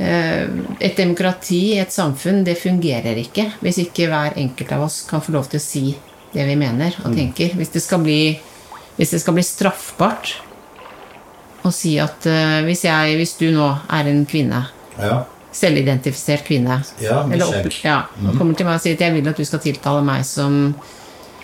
eh, 0.00 0.46
et 0.80 0.96
demokrati, 0.96 1.76
et 1.78 1.92
samfunn, 1.92 2.44
det 2.48 2.56
fungerer 2.60 3.20
ikke 3.20 3.50
hvis 3.60 3.82
ikke 3.84 4.08
hver 4.08 4.38
enkelt 4.40 4.72
av 4.72 4.86
oss 4.88 5.02
kan 5.08 5.20
få 5.24 5.36
lov 5.36 5.50
til 5.52 5.60
å 5.60 5.66
si 5.66 5.84
det 6.32 6.48
vi 6.48 6.56
mener 6.56 6.96
og 7.04 7.12
tenker. 7.16 7.52
Hvis 7.60 7.74
det 7.76 7.84
skal 7.84 8.00
bli, 8.04 8.18
hvis 8.96 9.12
det 9.12 9.20
skal 9.22 9.36
bli 9.36 9.44
straffbart 9.44 10.34
å 11.66 11.72
si 11.74 11.96
at 12.00 12.24
eh, 12.30 12.60
hvis, 12.64 12.84
jeg, 12.88 13.16
hvis 13.20 13.36
du 13.40 13.50
nå 13.52 13.68
er 13.92 14.12
en 14.12 14.24
kvinne, 14.28 14.64
Ja. 14.96 15.24
selvidentifisert 15.52 16.44
kvinne 16.48 16.78
Ja, 17.04 17.18
eller 17.28 17.44
opp, 17.48 17.66
ja, 17.84 17.98
og 18.24 18.38
kommer 18.38 18.56
til 18.56 18.64
meg 18.64 18.78
og 18.78 18.80
sier 18.84 18.94
at 18.96 19.02
jeg 19.04 19.12
vil 19.12 19.28
at 19.28 19.36
du 19.36 19.44
skal 19.44 19.60
tiltale 19.60 20.00
meg 20.04 20.24
som 20.24 20.74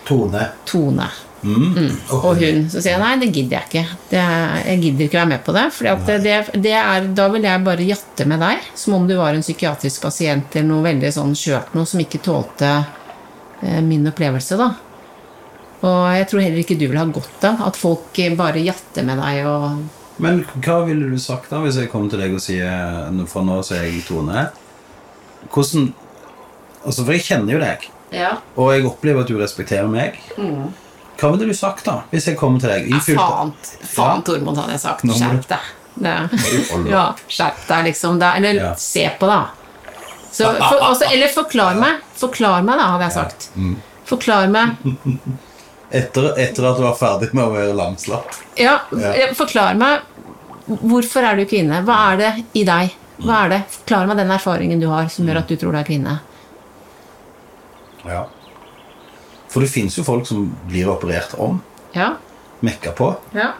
Tone. 0.07 0.47
Tone 0.69 1.09
Mm. 1.43 1.89
og 2.23 2.37
hun. 2.39 2.69
Så 2.71 2.79
sier 2.79 2.93
jeg 2.93 3.01
nei, 3.01 3.15
det 3.19 3.27
gidder 3.35 3.57
jeg 3.57 3.67
ikke. 3.67 3.97
Det 4.13 4.19
er, 4.19 4.53
jeg 4.63 4.79
gidder 4.83 5.05
ikke 5.07 5.19
være 5.19 5.31
med 5.33 5.41
på 5.43 5.55
det. 5.55 5.63
For 5.75 7.09
da 7.17 7.25
vil 7.33 7.47
jeg 7.49 7.63
bare 7.65 7.87
jatte 7.87 8.27
med 8.31 8.39
deg, 8.43 8.69
som 8.79 8.95
om 8.95 9.07
du 9.09 9.15
var 9.19 9.35
en 9.35 9.43
psykiatrisk 9.43 10.05
pasient 10.05 10.55
eller 10.55 10.69
noe 10.69 10.85
veldig 10.85 11.11
sånn 11.11 11.35
skjørt 11.37 11.75
noe 11.75 11.89
som 11.89 11.99
ikke 12.03 12.21
tålte 12.23 12.69
eh, 12.71 13.81
min 13.83 14.07
opplevelse, 14.07 14.59
da. 14.59 14.69
Og 15.83 15.99
jeg 16.15 16.29
tror 16.31 16.45
heller 16.45 16.63
ikke 16.63 16.79
du 16.79 16.85
vil 16.87 17.01
ha 17.01 17.03
godt 17.11 17.43
av 17.49 17.65
at 17.67 17.75
folk 17.75 18.21
bare 18.39 18.63
jatter 18.63 19.03
med 19.03 19.19
deg 19.19 19.43
og 19.49 19.83
Men 20.23 20.45
hva 20.63 20.77
ville 20.87 21.09
du 21.11 21.17
sagt 21.19 21.49
da 21.51 21.59
hvis 21.59 21.75
jeg 21.81 21.89
kom 21.91 22.05
til 22.07 22.21
deg 22.21 22.37
og 22.37 22.39
sier 22.39 23.09
For 23.27 23.43
nå 23.43 23.57
så 23.65 23.81
er 23.81 23.89
jeg 23.89 24.05
Tone. 24.07 24.45
Hvordan 25.51 25.89
Altså, 26.83 27.03
For 27.03 27.15
jeg 27.15 27.23
kjenner 27.23 27.55
jo 27.55 27.59
deg, 27.61 27.85
Ja. 28.13 28.35
og 28.55 28.71
jeg 28.73 28.85
opplever 28.85 29.21
at 29.21 29.27
du 29.27 29.37
respekterer 29.39 29.87
meg. 29.89 30.19
Hva 30.37 31.29
ville 31.31 31.47
du 31.49 31.53
sagt 31.57 31.85
da 31.85 32.03
hvis 32.11 32.27
jeg 32.29 32.37
kom 32.37 32.59
til 32.59 32.69
deg? 32.69 32.87
ifylt? 32.93 33.17
Ja, 33.17 33.27
Faen, 33.29 33.53
faen. 33.95 34.23
Tormod, 34.27 34.57
hadde 34.57 34.71
jeg 34.75 34.83
sagt. 34.83 35.01
Skjerp 35.03 35.47
deg. 35.47 35.71
Det- 35.95 36.89
Ja, 36.89 37.03
skjerp 37.29 37.67
deg, 37.67 37.85
liksom. 37.89 38.19
Det, 38.19 38.31
eller 38.37 38.53
Ja. 38.53 38.73
se 38.75 39.09
på, 39.19 39.27
da. 39.27 39.47
Så, 40.31 40.45
for, 40.57 40.79
også, 40.81 41.11
eller 41.11 41.27
forklar 41.27 41.75
meg. 41.77 41.99
Forklar 42.17 42.63
meg, 42.63 42.77
da, 42.79 42.87
hadde 42.93 43.03
jeg 43.03 43.13
sagt. 43.13 43.49
Mm. 43.55 43.75
Forklar 44.05 44.47
meg. 44.49 44.77
Etter, 45.93 46.31
etter 46.41 46.65
at 46.65 46.77
du 46.79 46.81
var 46.87 46.95
ferdig 46.97 47.27
med 47.37 47.43
å 47.45 47.51
være 47.53 47.73
lamslapp. 47.77 48.33
Ja, 48.57 48.79
Ja. 48.97 49.27
forklar 49.37 49.75
meg. 49.77 50.01
Hvorfor 50.67 51.21
er 51.23 51.35
du 51.37 51.45
kvinne? 51.45 51.83
Hva 51.85 52.13
er 52.13 52.17
det 52.17 52.45
i 52.57 52.63
deg? 52.65 52.95
Hva 53.21 53.43
er 53.45 53.49
det? 53.49 53.59
Forklar 53.69 54.07
meg 54.09 54.17
den 54.17 54.31
erfaringen 54.33 54.79
du 54.81 54.87
har 54.89 55.07
som 55.13 55.27
gjør 55.27 55.37
at 55.43 55.47
du 55.47 55.55
tror 55.55 55.71
du 55.71 55.77
er 55.77 55.83
kvinne. 55.83 56.19
Ja. 58.05 58.25
For 59.53 59.61
det 59.61 59.69
fins 59.69 59.97
jo 59.97 60.03
folk 60.07 60.25
som 60.27 60.47
blir 60.69 60.89
operert 60.91 61.35
om. 61.37 61.59
Ja. 61.93 62.15
Mekka 62.63 62.91
på. 62.97 63.11
ja. 63.35 63.51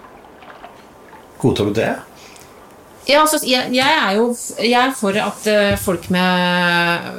Godtar 1.43 1.65
du 1.67 1.73
det? 1.75 1.89
Ja, 3.06 3.19
altså, 3.25 3.41
jeg, 3.43 3.67
jeg 3.75 3.95
er 3.99 4.13
jo 4.15 4.29
jeg 4.63 4.77
er 4.79 4.93
for 4.95 5.17
at 5.19 5.47
eh, 5.51 5.73
folk 5.75 6.06
med 6.13 7.17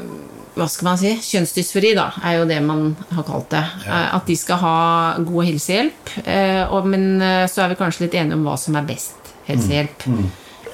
hva 0.54 0.68
skal 0.70 0.86
man 0.86 0.96
si, 1.00 1.10
kjønnsdysfori, 1.18 1.90
da, 1.98 2.06
er 2.24 2.38
jo 2.38 2.46
det 2.48 2.60
man 2.64 2.94
har 3.12 3.26
kalt 3.26 3.50
det. 3.52 3.60
Eh, 3.84 4.14
At 4.16 4.24
de 4.30 4.36
skal 4.38 4.60
ha 4.62 4.74
god 5.18 5.44
helsehjelp. 5.50 6.14
eh, 6.24 6.62
Og, 6.72 6.86
men 6.88 7.18
så 7.50 7.64
er 7.66 7.74
vi 7.74 7.78
kanskje 7.82 8.06
litt 8.06 8.16
enige 8.16 8.38
om 8.38 8.46
hva 8.48 8.56
som 8.60 8.78
er 8.80 8.86
best 8.88 9.34
helsehjelp. 9.50 10.06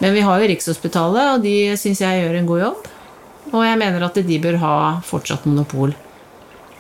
Men 0.01 0.15
vi 0.15 0.23
har 0.25 0.39
jo 0.41 0.47
Rikshospitalet, 0.53 1.35
og 1.35 1.43
de 1.45 1.57
syns 1.81 2.01
jeg 2.05 2.23
gjør 2.23 2.39
en 2.39 2.47
god 2.49 2.61
jobb. 2.63 2.87
Og 3.51 3.65
jeg 3.67 3.81
mener 3.83 4.05
at 4.07 4.15
de 4.31 4.39
bør 4.47 4.61
ha 4.63 4.75
fortsatt 5.05 5.49
monopol. 5.51 5.97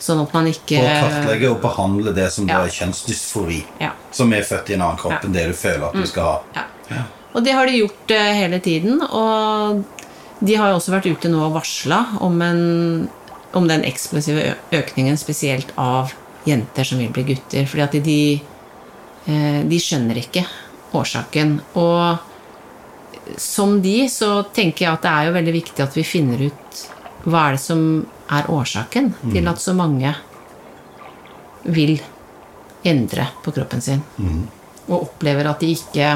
Sånn 0.00 0.20
at 0.22 0.32
man 0.32 0.46
ikke 0.48 0.78
For 0.80 0.88
å 0.88 1.00
kartlegge 1.04 1.48
og 1.52 1.58
behandle 1.60 2.12
det 2.16 2.30
som 2.32 2.46
da 2.48 2.62
er 2.64 2.72
kjønnsdysfori. 2.72 3.58
Ja. 3.82 3.90
Som 4.16 4.32
er 4.32 4.46
født 4.48 4.70
i 4.72 4.76
en 4.78 4.84
annen 4.86 5.00
kropp 5.00 5.12
Ja. 5.12 5.18
Mm. 5.20 5.26
enn 5.28 5.36
det 5.36 5.46
du 5.50 5.56
føler 5.58 5.88
at 5.90 5.98
du 5.98 6.06
skal 6.08 6.24
ha. 6.30 6.64
Ja. 6.88 7.02
Og 7.34 7.44
det 7.44 7.52
har 7.54 7.66
de 7.68 7.78
gjort 7.82 8.10
eh, 8.16 8.30
hele 8.40 8.60
tiden. 8.64 9.02
Og 9.04 9.84
de 10.40 10.56
har 10.56 10.72
også 10.72 10.94
vært 10.94 11.10
ute 11.10 11.28
nå 11.28 11.42
og 11.46 11.52
varsla 11.58 12.00
om, 12.24 12.40
om 13.52 13.68
den 13.68 13.84
eksplosive 13.84 14.54
økningen, 14.72 15.20
spesielt 15.20 15.74
av 15.76 16.14
jenter 16.48 16.88
som 16.88 16.98
vil 16.98 17.12
bli 17.12 17.26
gutter. 17.34 17.68
Fordi 17.68 17.84
at 17.84 17.98
de, 18.08 18.18
eh, 19.28 19.60
de 19.68 19.78
skjønner 19.84 20.16
ikke 20.24 20.46
årsaken. 20.96 21.58
Og 21.78 23.36
som 23.38 23.76
de 23.84 24.08
så 24.10 24.40
tenker 24.56 24.86
jeg 24.86 24.94
at 24.94 25.04
det 25.04 25.12
er 25.12 25.28
jo 25.28 25.36
veldig 25.36 25.54
viktig 25.60 25.84
at 25.84 25.94
vi 25.98 26.06
finner 26.08 26.48
ut 26.48 26.80
hva 27.28 27.50
er 27.50 27.58
det 27.58 27.62
som 27.62 27.82
er 28.30 28.46
årsaken 28.50 29.12
til 29.32 29.48
at 29.50 29.58
så 29.62 29.74
mange 29.74 30.14
vil 31.64 31.96
endre 32.86 33.26
på 33.44 33.52
kroppen 33.52 33.80
sin. 33.84 34.02
Og 34.88 35.02
opplever 35.02 35.46
at 35.50 35.60
de 35.60 35.72
ikke 35.74 36.12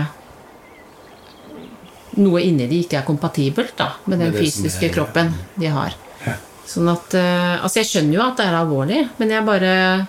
noe 2.22 2.40
inni 2.46 2.66
de 2.70 2.78
ikke 2.84 3.00
er 3.00 3.06
kompatibelt 3.06 3.74
da, 3.78 3.88
med 4.06 4.20
den 4.22 4.32
fysiske 4.36 4.86
er- 4.88 4.94
kroppen 4.94 5.32
de 5.58 5.66
har. 5.74 5.94
Ja. 6.26 6.36
Sånn 6.66 6.88
at, 6.92 7.14
eh, 7.14 7.62
altså 7.62 7.76
Jeg 7.82 7.86
skjønner 7.90 8.14
jo 8.14 8.22
at 8.22 8.36
det 8.36 8.46
er 8.46 8.54
alvorlig, 8.60 9.08
men 9.18 9.28
jeg 9.30 9.44
bare 9.44 10.06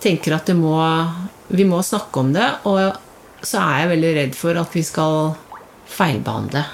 tenker 0.00 0.34
at 0.36 0.46
det 0.46 0.56
må, 0.56 0.76
vi 1.50 1.64
må 1.64 1.82
snakke 1.82 2.16
om 2.20 2.32
det. 2.32 2.48
Og 2.64 2.96
så 3.42 3.58
er 3.58 3.80
jeg 3.80 3.88
veldig 3.98 4.14
redd 4.16 4.34
for 4.38 4.56
at 4.56 4.72
vi 4.72 4.82
skal 4.82 5.34
feilbehandle 5.86 6.64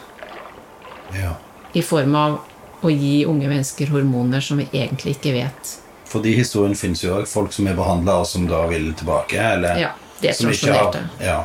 Ja. 1.15 1.33
i 1.75 1.81
form 1.83 2.15
av 2.15 2.41
å 2.83 2.91
gi 2.93 3.25
unge 3.27 3.49
mennesker 3.51 3.91
hormoner 3.91 4.41
som 4.45 4.61
vi 4.61 4.69
egentlig 4.73 5.17
ikke 5.17 5.33
vet. 5.35 5.75
Fordi 6.09 6.33
historien 6.37 6.75
finnes 6.79 7.03
jo 7.05 7.17
òg 7.19 7.27
folk 7.29 7.53
som 7.53 7.67
er 7.69 7.75
behandla, 7.77 8.21
og 8.23 8.27
som 8.27 8.47
da 8.49 8.63
vil 8.71 8.93
tilbake. 8.97 9.37
Eller 9.37 9.81
Ja, 9.81 9.91
det 10.23 10.31
er 10.31 10.35
som 10.39 10.51
ikke 10.51 10.73
har- 10.73 10.93
transjonerte. 10.93 11.25
Ja. 11.25 11.45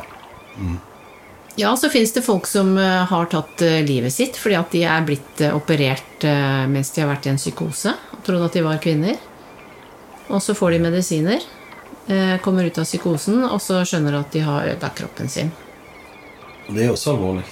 Ja, 1.56 1.76
så 1.76 1.88
fins 1.90 2.12
det 2.12 2.22
folk 2.26 2.46
som 2.46 2.78
eh, 2.78 3.04
har 3.06 3.26
tatt 3.30 3.62
eh, 3.62 3.82
livet 3.86 4.12
sitt 4.12 4.34
fordi 4.36 4.56
at 4.58 4.72
de 4.74 4.80
er 4.90 5.04
blitt 5.06 5.40
eh, 5.40 5.54
operert 5.54 6.24
mens 6.70 6.90
de 6.94 7.02
har 7.02 7.10
vært 7.12 7.26
i 7.28 7.30
en 7.34 7.36
psykose 7.38 7.92
og 8.14 8.22
trodd 8.26 8.42
at 8.46 8.54
de 8.56 8.62
var 8.64 8.78
kvinner. 8.82 9.18
Og 10.32 10.40
så 10.42 10.54
får 10.56 10.70
de 10.72 10.78
medisiner, 10.86 11.42
kommer 12.40 12.64
ut 12.64 12.78
av 12.80 12.86
psykosen, 12.88 13.42
og 13.44 13.60
så 13.60 13.82
skjønner 13.84 14.14
de 14.16 14.20
at 14.22 14.32
de 14.32 14.40
har 14.40 14.70
ødelagt 14.70 14.96
kroppen 15.02 15.28
sin. 15.28 15.50
Og 16.68 16.74
det 16.78 16.86
er 16.86 16.94
også 16.94 17.12
alvorlig. 17.12 17.44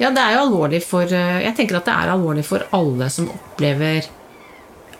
Ja, 0.00 0.08
det 0.14 0.22
er 0.22 0.36
jo 0.36 0.46
alvorlig 0.46 0.80
for 0.86 1.04
eh, 1.04 1.42
Jeg 1.44 1.56
tenker 1.58 1.76
at 1.80 1.88
det 1.90 1.92
er 1.92 2.14
alvorlig 2.14 2.44
for 2.48 2.64
alle 2.76 3.10
som 3.12 3.28
opplever 3.32 4.06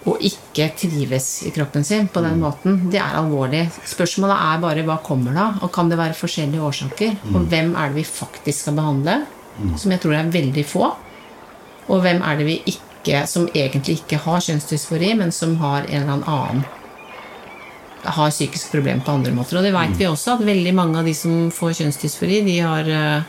å 0.08 0.14
ikke 0.24 0.70
trives 0.80 1.28
i 1.48 1.50
kroppen 1.52 1.84
sin 1.84 2.06
på 2.08 2.22
den 2.24 2.38
måten. 2.40 2.78
Det 2.92 3.00
er 3.00 3.18
alvorlig. 3.18 3.66
Spørsmålet 3.88 4.44
er 4.46 4.62
bare 4.62 4.84
hva 4.88 4.96
kommer 5.04 5.36
da? 5.36 5.46
Og 5.60 5.72
kan 5.74 5.90
det 5.92 5.98
være 6.00 6.16
forskjellige 6.16 6.64
årsaker? 6.64 7.18
Og 7.34 7.48
hvem 7.52 7.74
er 7.76 7.90
det 7.90 7.98
vi 7.98 8.06
faktisk 8.08 8.64
skal 8.64 8.78
behandle? 8.78 9.18
Som 9.76 9.92
jeg 9.92 10.00
tror 10.00 10.16
er 10.16 10.32
veldig 10.32 10.64
få. 10.64 10.88
Og 11.92 12.00
hvem 12.00 12.22
er 12.24 12.38
det 12.40 12.46
vi 12.48 12.56
ikke, 12.72 13.26
som 13.28 13.48
egentlig 13.52 13.98
ikke 14.00 14.22
har 14.24 14.40
kjønnsdysfori, 14.46 15.12
men 15.20 15.34
som 15.36 15.58
har 15.60 15.84
en 15.84 16.08
eller 16.14 16.32
annen 16.32 16.64
har 18.04 18.32
psykisk 18.32 18.72
problem 18.72 19.02
på 19.04 19.12
andre 19.12 19.32
måter. 19.36 19.58
Og 19.60 19.66
det 19.68 19.74
vet 19.76 19.92
vi 19.98 20.08
også, 20.08 20.38
at 20.38 20.46
veldig 20.48 20.72
mange 20.76 21.00
av 21.00 21.04
de 21.04 21.12
som 21.16 21.50
får 21.52 21.76
kjønnsdysfori, 21.82 22.40
de 22.46 22.56
har 22.64 22.88
eh, 22.88 23.28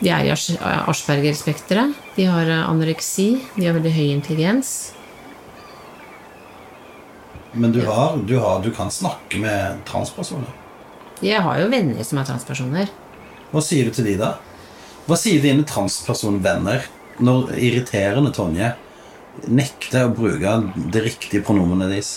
de 0.00 0.10
er 0.10 0.26
i 0.26 0.32
Asperger-spekteret. 0.32 1.94
De 2.16 2.26
har 2.28 2.50
eh, 2.50 2.66
anoreksi. 2.68 3.28
De 3.54 3.66
har 3.66 3.76
veldig 3.76 3.94
høy 3.94 4.08
intelligens. 4.10 4.74
Men 7.54 7.72
du, 7.72 7.84
har, 7.86 8.16
du, 8.26 8.34
har, 8.42 8.62
du 8.64 8.72
kan 8.74 8.90
snakke 8.90 9.38
med 9.38 9.84
transpersoner. 9.86 10.50
Jeg 11.22 11.38
har 11.44 11.60
jo 11.62 11.70
venner 11.70 12.02
som 12.02 12.18
er 12.18 12.26
transpersoner. 12.26 12.90
Hva 13.52 13.62
sier 13.62 13.86
du 13.86 13.94
til 13.94 14.08
de 14.10 14.16
da? 14.18 14.34
Hva 15.06 15.18
sier 15.20 15.42
dine 15.44 15.66
transpersonvenner 15.68 16.88
når 17.22 17.54
irriterende 17.54 18.32
Tonje 18.34 18.72
nekter 19.46 20.08
å 20.08 20.14
bruke 20.14 20.56
det 20.90 21.04
riktige 21.04 21.44
pronomenet 21.46 21.92
deres? 21.94 22.16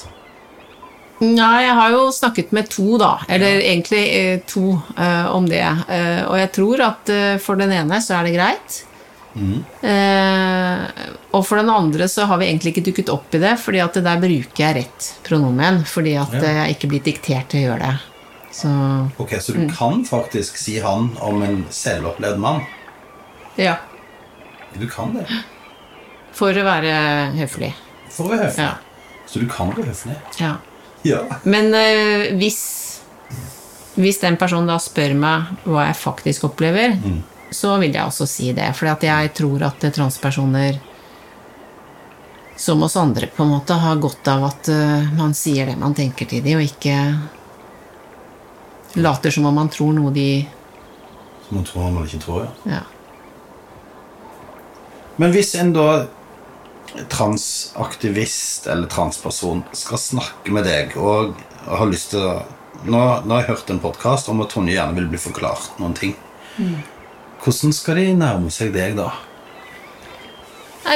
Nei, 1.20 1.64
jeg 1.66 1.74
har 1.74 1.90
jo 1.96 2.02
snakket 2.14 2.52
med 2.54 2.68
to, 2.70 2.98
da. 3.02 3.16
Eller 3.28 3.58
egentlig 3.64 4.04
eh, 4.14 4.40
to 4.46 4.76
eh, 4.98 5.26
om 5.34 5.48
det. 5.50 5.64
Eh, 5.90 6.22
og 6.28 6.36
jeg 6.38 6.52
tror 6.54 6.84
at 6.86 7.10
eh, 7.10 7.38
for 7.42 7.58
den 7.58 7.72
ene 7.74 7.98
så 8.06 8.20
er 8.20 8.28
det 8.28 8.36
greit. 8.38 8.84
Eh, 9.38 10.84
og 11.34 11.44
for 11.46 11.58
den 11.60 11.70
andre 11.74 12.08
så 12.10 12.26
har 12.30 12.38
vi 12.42 12.48
egentlig 12.50 12.74
ikke 12.76 12.86
dukket 12.90 13.10
opp 13.14 13.34
i 13.38 13.42
det, 13.42 13.56
fordi 13.62 13.82
at 13.84 13.98
der 14.06 14.22
bruker 14.22 14.62
jeg 14.64 14.78
rett 14.82 15.10
pronomen. 15.28 15.82
Fordi 15.90 16.16
at 16.22 16.34
Ja. 16.38 16.54
jeg 16.64 16.76
ikke 16.78 16.90
blir 16.94 17.04
diktert 17.06 17.50
til 17.50 17.64
å 17.64 17.68
gjøre 17.72 17.80
det. 17.88 17.98
Så 18.58 18.70
Ok, 19.20 19.34
Så 19.42 19.54
du 19.54 19.68
kan 19.70 20.04
faktisk 20.06 20.58
si 20.58 20.80
han 20.80 21.12
om 21.22 21.42
en 21.44 21.66
selvopplevd 21.70 22.38
mann? 22.40 22.62
ja. 23.58 23.78
Du 24.78 24.86
kan 24.88 25.14
det. 25.16 25.26
For 26.34 26.54
å 26.54 26.64
være 26.64 27.32
høflig. 27.34 27.74
For 28.14 28.26
å 28.26 28.30
være 28.30 28.44
høflig. 28.52 28.64
Ja. 28.64 28.74
Så 29.26 29.40
du 29.40 29.48
kan 29.48 29.72
være 29.74 29.88
høflig? 29.90 30.16
ja. 30.40 30.56
Ja. 31.08 31.24
Men 31.44 31.72
eh, 31.78 32.28
hvis, 32.40 32.60
hvis 33.96 34.22
den 34.24 34.38
personen 34.40 34.70
da 34.70 34.78
spør 34.82 35.16
meg 35.18 35.64
hva 35.66 35.88
jeg 35.88 36.00
faktisk 36.02 36.50
opplever, 36.50 36.98
så 37.52 37.78
vil 37.82 37.96
jeg 37.96 38.04
også 38.04 38.28
si 38.28 38.52
det. 38.56 38.68
For 38.76 38.90
jeg 38.92 39.34
tror 39.38 39.70
at 39.70 39.88
transpersoner 39.96 40.82
som 42.58 42.84
oss 42.84 42.96
andre 42.98 43.28
på 43.28 43.44
en 43.44 43.50
måte 43.54 43.74
har 43.78 43.96
godt 44.02 44.28
av 44.34 44.44
at 44.50 44.70
eh, 44.74 45.14
man 45.18 45.34
sier 45.38 45.70
det 45.70 45.78
man 45.78 45.94
tenker 45.96 46.26
til 46.26 46.42
dem, 46.44 46.58
og 46.58 46.66
ikke 46.66 46.98
later 48.98 49.34
som 49.34 49.46
om 49.46 49.56
man 49.62 49.70
tror 49.70 49.94
noe 49.94 50.12
de 50.14 50.48
Som 51.48 51.60
man 51.60 51.68
tror 51.68 51.92
man 51.94 52.08
ikke 52.08 52.24
tror, 52.24 52.48
ja. 52.48 52.80
ja. 52.80 52.84
Men 55.18 55.32
hvis 55.34 55.54
en 55.58 55.74
da 55.74 56.08
transaktivist 57.12 58.68
eller 58.68 58.88
transperson 58.92 59.64
skal 59.76 59.98
snakke 60.02 60.54
med 60.56 60.66
deg 60.68 60.96
og 60.98 61.36
har 61.68 61.90
lyst 61.92 62.14
til 62.16 62.24
å 62.28 62.38
Nå, 62.86 62.94
nå 63.26 63.34
har 63.34 63.40
jeg 63.42 63.50
hørt 63.56 63.70
en 63.74 63.80
podkast 63.82 64.28
om 64.30 64.44
at 64.44 64.52
Tonje 64.54 64.76
gjerne 64.76 64.94
vil 65.00 65.08
bli 65.10 65.18
forklart 65.18 65.80
noen 65.82 65.96
ting. 65.98 66.12
Hvordan 67.42 67.72
skal 67.74 67.98
de 67.98 68.04
nærme 68.20 68.52
seg 68.54 68.70
deg 68.76 68.94
da? 69.00 69.08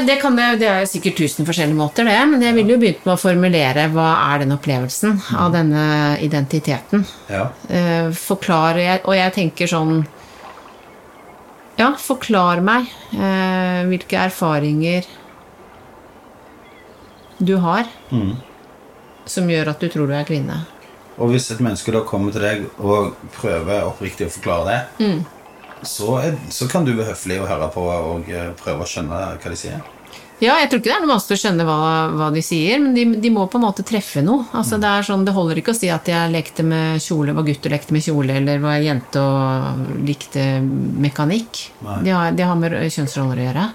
Det, 0.05 0.19
kan 0.21 0.37
det, 0.37 0.45
det 0.61 0.67
er 0.69 0.83
jo 0.85 0.91
sikkert 0.91 1.17
tusen 1.17 1.47
forskjellige 1.49 1.79
måter, 1.79 2.05
det. 2.05 2.19
Men 2.29 2.45
jeg 2.45 2.53
ville 2.59 2.75
jo 2.75 2.79
begynt 2.83 3.01
med 3.09 3.15
å 3.15 3.19
formulere 3.19 3.87
hva 3.95 4.11
er 4.29 4.43
den 4.43 4.53
opplevelsen 4.55 5.17
av 5.41 5.49
denne 5.57 5.83
identiteten. 6.21 7.01
Ja. 7.33 7.47
Eh, 7.67 8.13
forklare 8.13 8.85
jeg- 8.85 9.01
Og 9.09 9.15
jeg 9.17 9.33
tenker 9.39 9.67
sånn 9.73 10.05
Ja, 11.81 11.95
forklar 11.97 12.61
meg 12.61 12.85
eh, 13.17 13.81
hvilke 13.89 14.21
erfaringer 14.29 15.09
du 17.41 17.55
har 17.57 17.89
som 19.25 19.49
gjør 19.49 19.69
at 19.73 19.81
du 19.81 19.89
tror 19.89 20.09
du 20.09 20.15
er 20.17 20.25
kvinne. 20.27 20.61
Og 21.21 21.29
hvis 21.33 21.51
et 21.53 21.59
menneske 21.61 21.91
da 21.93 22.01
kommer 22.07 22.33
til 22.33 22.41
deg 22.41 22.63
og 22.79 23.13
prøver 23.35 23.85
oppriktig 23.85 24.27
å 24.27 24.33
forklare 24.33 24.65
det, 24.97 25.09
så, 25.83 26.15
er, 26.21 26.37
så 26.49 26.67
kan 26.71 26.85
du 26.85 26.93
være 26.93 27.11
høflig 27.13 27.41
og 27.41 27.49
høre 27.49 27.67
på 27.73 27.81
og 27.87 28.29
eh, 28.29 28.51
prøve 28.57 28.85
å 28.85 28.89
skjønne 28.89 29.19
hva 29.41 29.51
de 29.51 29.57
sier. 29.59 29.81
Ja, 30.41 30.55
jeg 30.57 30.71
tror 30.71 30.79
ikke 30.81 30.89
det 30.89 30.95
er 30.95 31.03
noe 31.03 31.11
vanskelig 31.13 31.37
å 31.37 31.41
skjønne 31.43 31.65
hva, 31.67 31.77
hva 32.17 32.27
de 32.33 32.41
sier, 32.41 32.79
men 32.81 32.95
de, 32.97 33.03
de 33.21 33.29
må 33.29 33.43
på 33.45 33.59
en 33.59 33.65
måte 33.67 33.85
treffe 33.85 34.23
noe. 34.25 34.47
Altså, 34.57 34.79
det, 34.81 34.89
er 34.89 35.05
sånn, 35.05 35.25
det 35.27 35.35
holder 35.35 35.61
ikke 35.61 35.75
å 35.75 35.77
si 35.77 35.91
at 35.93 36.09
jeg 36.09 36.33
lekte 36.33 36.65
med 36.65 36.97
kjole, 37.03 37.35
var 37.37 37.45
gutt 37.45 37.67
og 37.69 37.75
lekte 37.75 37.93
med 37.93 38.05
kjole, 38.07 38.39
eller 38.41 38.63
var 38.63 38.79
jente 38.81 39.21
og 39.21 40.01
likte 40.07 40.47
mekanikk. 40.65 41.67
De 42.01 42.15
har, 42.15 42.33
de 42.33 42.47
har 42.49 42.57
med 42.57 42.73
kjønnsroller 42.89 43.37
å 43.43 43.45
gjøre. 43.51 43.67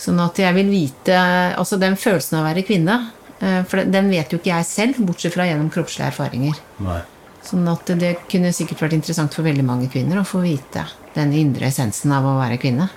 Sånn 0.00 0.20
at 0.24 0.38
jeg 0.40 0.54
vil 0.56 0.70
vite 0.72 1.16
Altså 1.58 1.76
den 1.80 1.96
følelsen 2.00 2.38
av 2.38 2.44
å 2.46 2.48
være 2.54 2.64
kvinne, 2.66 2.94
eh, 3.40 3.62
for 3.68 3.84
den- 3.84 4.10
vet 4.10 4.30
jo 4.32 4.38
ikke 4.38 4.54
jeg 4.54 4.64
selv, 4.64 5.00
bortsett 5.06 5.34
fra 5.34 5.44
gjennom 5.44 5.70
kroppslige 5.70 6.08
erfaringer. 6.10 6.56
Nei. 6.80 7.00
Sånn 7.44 7.68
at 7.72 7.84
det 7.98 8.16
kunne 8.28 8.52
sikkert 8.52 8.80
vært 8.80 8.92
interessant 8.96 9.32
for 9.34 9.42
veldig 9.42 9.64
mange 9.64 9.88
kvinner 9.92 10.20
å 10.20 10.26
få 10.26 10.40
vite 10.42 10.86
den 11.14 11.32
indre 11.32 11.66
essensen 11.68 12.12
av 12.12 12.24
å 12.24 12.38
være 12.40 12.58
kvinne. 12.60 12.88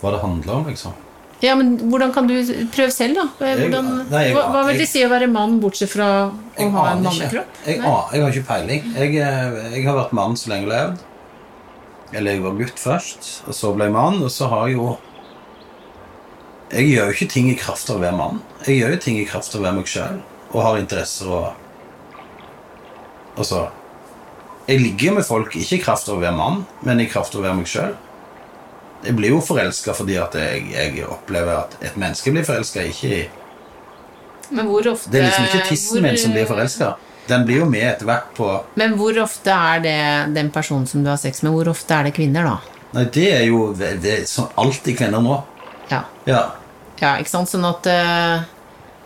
Hva 0.00 0.12
det 0.12 0.20
handler 0.22 0.54
om, 0.54 0.66
liksom. 0.66 0.92
Ja, 1.42 1.54
men 1.54 1.78
hvordan 1.78 2.12
kan 2.12 2.26
du 2.26 2.34
Prøv 2.74 2.90
selv, 2.92 3.14
da. 3.16 3.24
Hvordan, 3.38 4.10
nei, 4.10 4.24
jeg- 4.26 4.34
hva, 4.36 4.42
hva 4.52 4.64
vil 4.66 4.78
det 4.78 4.88
si 4.88 5.00
å 5.04 5.08
være 5.08 5.30
mann, 5.30 5.58
bortsett 5.60 5.88
fra 5.88 6.30
å 6.30 6.70
ha 6.70 6.90
en 6.92 6.98
aner 6.98 7.02
mannlig 7.10 7.22
ikke. 7.22 7.30
kropp? 7.30 7.46
Jeg, 7.66 7.76
jeg 7.76 8.22
har 8.22 8.30
ikke 8.32 8.46
peiling. 8.46 8.94
Jeg, 8.94 9.14
eh, 9.16 9.70
jeg 9.76 9.84
har 9.86 9.94
vært 9.96 10.12
mann 10.12 10.34
så 10.36 10.48
lenge 10.48 10.68
jeg 10.68 10.70
har 10.70 10.88
levd. 10.90 10.98
Eller 12.12 12.32
jeg 12.32 12.42
var 12.42 12.52
gutt 12.58 12.76
først, 12.82 13.28
og 13.48 13.54
så 13.54 13.74
ble 13.74 13.84
jeg 13.84 13.92
mann, 13.92 14.22
og 14.22 14.28
så 14.30 14.48
har 14.50 14.66
jeg 14.68 14.76
jo 14.76 14.98
Jeg 16.70 16.86
gjør 16.92 17.08
jo 17.10 17.14
ikke 17.16 17.28
ting 17.32 17.48
i 17.50 17.54
kraft 17.58 17.90
av 17.90 17.96
å 17.98 18.02
være 18.04 18.16
mann. 18.16 18.40
Jeg 18.66 18.76
gjør 18.80 18.92
jo 18.94 19.00
ting 19.02 19.18
i 19.18 19.24
kraft 19.26 19.54
av 19.54 19.60
å 19.60 19.64
være 19.64 19.74
meg 19.80 19.88
sjøl, 19.90 20.20
og 20.52 20.62
har 20.62 20.78
interesser 20.78 21.26
og 21.30 21.48
Altså 23.38 23.68
Jeg 24.68 24.80
ligger 24.80 25.14
med 25.16 25.24
folk 25.26 25.54
ikke 25.56 25.78
i 25.78 25.82
kraft 25.82 26.08
av 26.10 26.18
å 26.18 26.20
være 26.22 26.36
mann, 26.36 26.64
men 26.86 27.00
i 27.02 27.06
kraft 27.10 27.34
av 27.34 27.40
å 27.40 27.44
være 27.46 27.56
meg 27.58 27.66
sjøl. 27.70 27.94
Jeg 29.02 29.16
blir 29.16 29.32
jo 29.32 29.38
forelska 29.42 29.94
fordi 29.96 30.18
at 30.20 30.34
jeg, 30.36 30.66
jeg 30.74 31.06
opplever 31.08 31.62
at 31.62 31.76
et 31.80 31.96
menneske 31.98 32.30
blir 32.34 32.44
forelska, 32.46 32.84
ikke 32.90 33.12
i 33.16 33.20
Men 34.50 34.66
hvor 34.66 34.86
ofte 34.90 35.10
Det 35.10 35.20
er 35.22 35.28
liksom 35.30 35.44
ikke 35.48 35.68
tissen 35.70 35.96
hvor- 35.96 36.02
min 36.02 36.18
som 36.18 36.32
blir 36.34 36.46
forelska. 36.46 36.94
Den 37.30 37.44
blir 37.46 37.60
jo 37.62 37.66
med 37.70 37.82
etter 37.86 38.04
hvert 38.06 38.30
på 38.36 38.48
Men 38.76 38.94
hvor 38.98 39.18
ofte 39.22 39.50
er 39.50 39.80
det 39.80 40.34
den 40.34 40.50
personen 40.50 40.86
som 40.86 41.02
du 41.04 41.08
har 41.10 41.16
sex 41.16 41.42
med, 41.42 41.52
hvor 41.52 41.68
ofte 41.70 41.90
er 41.94 42.04
det 42.04 42.14
kvinner, 42.14 42.44
da? 42.44 42.58
Nei, 42.92 43.04
det 43.04 43.28
er 43.32 43.44
jo 43.46 43.72
det 43.72 44.04
er 44.04 44.24
som 44.26 44.48
alltid 44.58 44.98
kvinner 44.98 45.22
nå. 45.22 45.42
Ja, 45.90 46.04
Ja. 46.26 46.50
Ja 47.00 47.16
ikke 47.20 47.32
sant? 47.32 47.50
Sånn 47.50 47.66
at 47.68 47.88
uh... 47.90 48.46